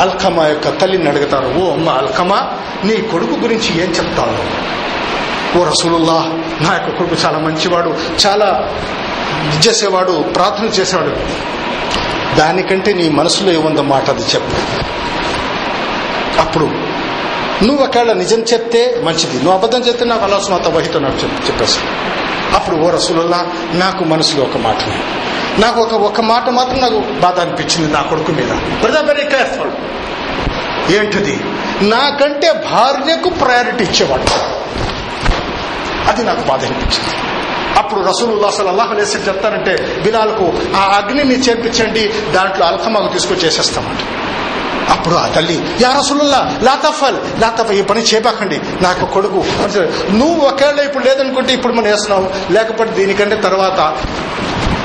అల్కమా 0.00 0.46
యొక్క 0.46 0.68
తల్లిని 0.68 1.08
అడుగుతారు 1.08 1.48
ఓ 1.58 1.72
అమ్మ 1.72 1.90
అల్కమా 1.90 2.38
నీ 2.84 2.96
కొడుకు 2.96 3.34
గురించి 3.34 3.82
ఏం 3.82 3.90
చెప్తావు? 3.90 4.36
ఓ 5.58 5.64
రసూలుల్లా 5.64 6.18
నా 6.60 6.72
యొక్క 6.72 6.90
కొడుకు 6.90 7.26
చాలా 7.26 7.38
మంచివాడు 7.38 7.90
చాలా 8.26 8.48
చేసేవాడు 9.68 10.12
ప్రార్థన 10.12 10.64
చేసేవాడు. 10.64 11.16
దానికంటే 12.36 12.92
నీ 12.92 13.08
మనసులో 13.08 13.52
ఏముందో 13.52 13.82
మాట 13.82 14.10
అది 14.10 14.22
చెప్పు. 14.22 14.56
అప్పుడు 16.40 16.64
నువ్వు 17.64 17.84
ఒకవేళ 17.84 18.12
నిజం 18.12 18.40
చెప్తే 18.40 19.00
మంచిది 19.04 19.36
నువ్వు 19.36 19.52
అబద్ధం 19.52 19.80
చెప్తే 19.80 20.04
నాకు 20.04 20.24
అల్లాసుమాత 20.24 20.68
వహితో 20.68 20.98
నాకు 20.98 21.16
చెప్పేసి. 21.16 21.78
అప్పుడు 22.54 22.76
ఓ 22.76 22.90
రసూలుల్లా 22.90 23.46
నాకు 23.74 24.04
మనసులో 24.04 24.44
ఒక 24.44 24.56
మాట 24.56 24.76
నాకు 25.58 25.80
ఒక 25.80 25.92
ఒక 25.92 26.20
మాట 26.20 26.50
మాత్రం 26.50 26.80
నాకు 26.80 27.20
బాధ 27.20 27.40
అనిపించింది 27.40 27.92
నా 27.92 28.02
కొడుకు 28.02 28.32
మీద. 28.32 28.50
బ్రదర్ 28.80 29.06
వెరీ 29.06 29.24
కేర్ఫుల్ 29.24 29.72
ఏంటిది? 30.92 31.34
నాకంటే 31.82 32.52
భార్యకు 32.52 33.28
ప్రయారిటీ 33.28 33.84
ఇచ్చేవాడు. 33.84 34.26
అది 36.10 36.24
నాకు 36.24 36.40
బాధ 36.40 36.64
అనిపించింది. 36.64 37.14
అప్పుడు 37.78 38.00
రసూలుల్లా 38.00 38.48
అసలు 38.48 38.68
అలైహి 38.68 39.28
చెప్తారంటే 39.28 40.00
బిలాలకు 40.02 40.52
ఆ 40.76 40.96
అగ్నిని 40.96 41.34
చేర్పించండి 41.34 42.08
దాంట్లో 42.32 42.66
అల్కమాకు 42.66 43.12
తీసుకొచ్చేసేస్తామంట 43.12 43.98
అప్పుడు 44.92 45.14
ఆ 45.14 45.26
తల్లి 45.26 45.62
యా 45.80 45.90
రసూలుల్లా 45.98 46.58
లాతఫల్ 46.62 47.40
లాతఫ 47.40 47.70
ఈ 47.70 47.82
పని 47.82 48.00
చేపకండి 48.00 48.60
నాకు 48.82 49.04
కొడుకు 49.06 49.44
నువ్వు 50.10 50.46
ఒకవేళ 50.46 50.80
ఇప్పుడు 50.80 51.04
లేదనుకుంటే 51.04 51.54
ఇప్పుడు 51.54 51.72
మనం 51.72 51.86
వేస్తున్నావు 51.86 52.52
లేకపోతే 52.52 52.90
దీనికంటే 52.90 53.36
తర్వాత 53.36 53.96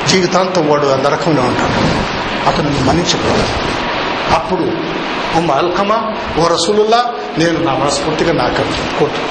జీవితాంతం 0.09 0.67
వాడు 0.67 0.87
ఆ 0.87 0.95
నరకంలో 0.95 1.41
ఉంటాడు. 1.41 1.79
అతను 2.49 2.85
మన్నించకూడదు 2.85 3.45
అప్పుడు 4.35 4.65
ఉమ్మ 5.37 5.51
అల్కమా 5.51 5.97
ఓ 6.39 6.47
రసూలుల్లా 6.47 6.99
నేను 7.37 7.57
నా 7.63 7.73
మనస్ఫూర్తిగా 7.73 8.31
నా 8.31 8.45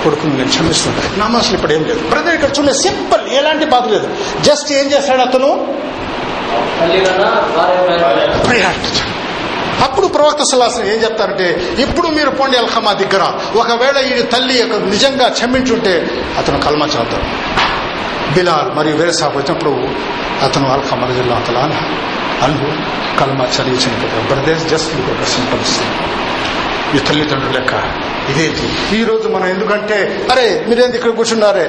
కొడుకుని 0.05 0.37
నేను 0.37 0.49
క్షమిస్తున్నాను. 0.49 1.19
నా 1.19 1.27
మనసులు 1.27 1.55
ఇప్పుడు 1.55 1.73
ఏం 1.73 1.85
లేదు. 1.85 2.09
బ్రదర్ 2.09 2.35
ఇక్కడ 2.35 2.51
చూడండి 2.51 2.75
సింపుల్ 2.83 3.29
ఎలాంటి 3.33 3.65
బాధ 3.65 3.85
లేదు. 3.89 4.09
జస్ట్ 4.41 4.73
ఏం 4.73 4.87
చేస్తాడు 4.93 5.23
అతను? 5.23 5.51
అప్పుడు 9.87 10.07
ప్రవక్త 10.07 10.43
సలాసం 10.53 10.85
ఏం 10.85 10.99
చెప్తారంటే 11.05 11.47
ఇప్పుడు 11.83 12.09
మీరు 12.09 12.31
పోండి 12.31 12.57
అల్హమా 12.57 12.93
దగ్గర. 12.93 13.25
ఒకవేళ 13.57 13.99
ఈ 14.13 14.23
తల్లి 14.23 14.57
నిజంగా 14.91 15.29
క్షమించుంటే 15.29 15.95
అతను 16.39 16.59
కల్మా 16.61 16.87
చదువుతాడు 16.87 17.27
బిలాల్ 18.35 18.71
మరియు 18.77 18.97
వేరే 18.97 19.13
సాబ్ 19.13 19.37
వచ్చినప్పుడు 19.37 19.73
అతను 20.45 20.67
అల్కమర్ 20.73 21.15
జిల్లా 21.15 21.37
అతలా 21.37 21.63
అన్హు 22.43 22.69
కల్మ 23.21 23.41
చదివి 23.57 23.77
చనిపోతారు 23.77 24.27
బ్రదర్స్ 24.29 24.71
జస్ట్ 24.71 24.93
ఒక 25.15 25.25
సింటమ్స్ 25.35 25.77
ఈ 26.97 26.99
తల్లిదండ్రుల 26.99 27.53
లెక్క 27.53 27.73
ఇదేంటి? 28.31 28.67
ఈ 28.99 29.05
రోజు 29.05 29.29
మనం 29.29 29.47
ఎందుకంటే 29.47 30.27
అరే 30.33 30.65
మీరేంది 30.69 30.97
ఇక్కడ 30.97 31.11
కూర్చున్నారే? 31.11 31.67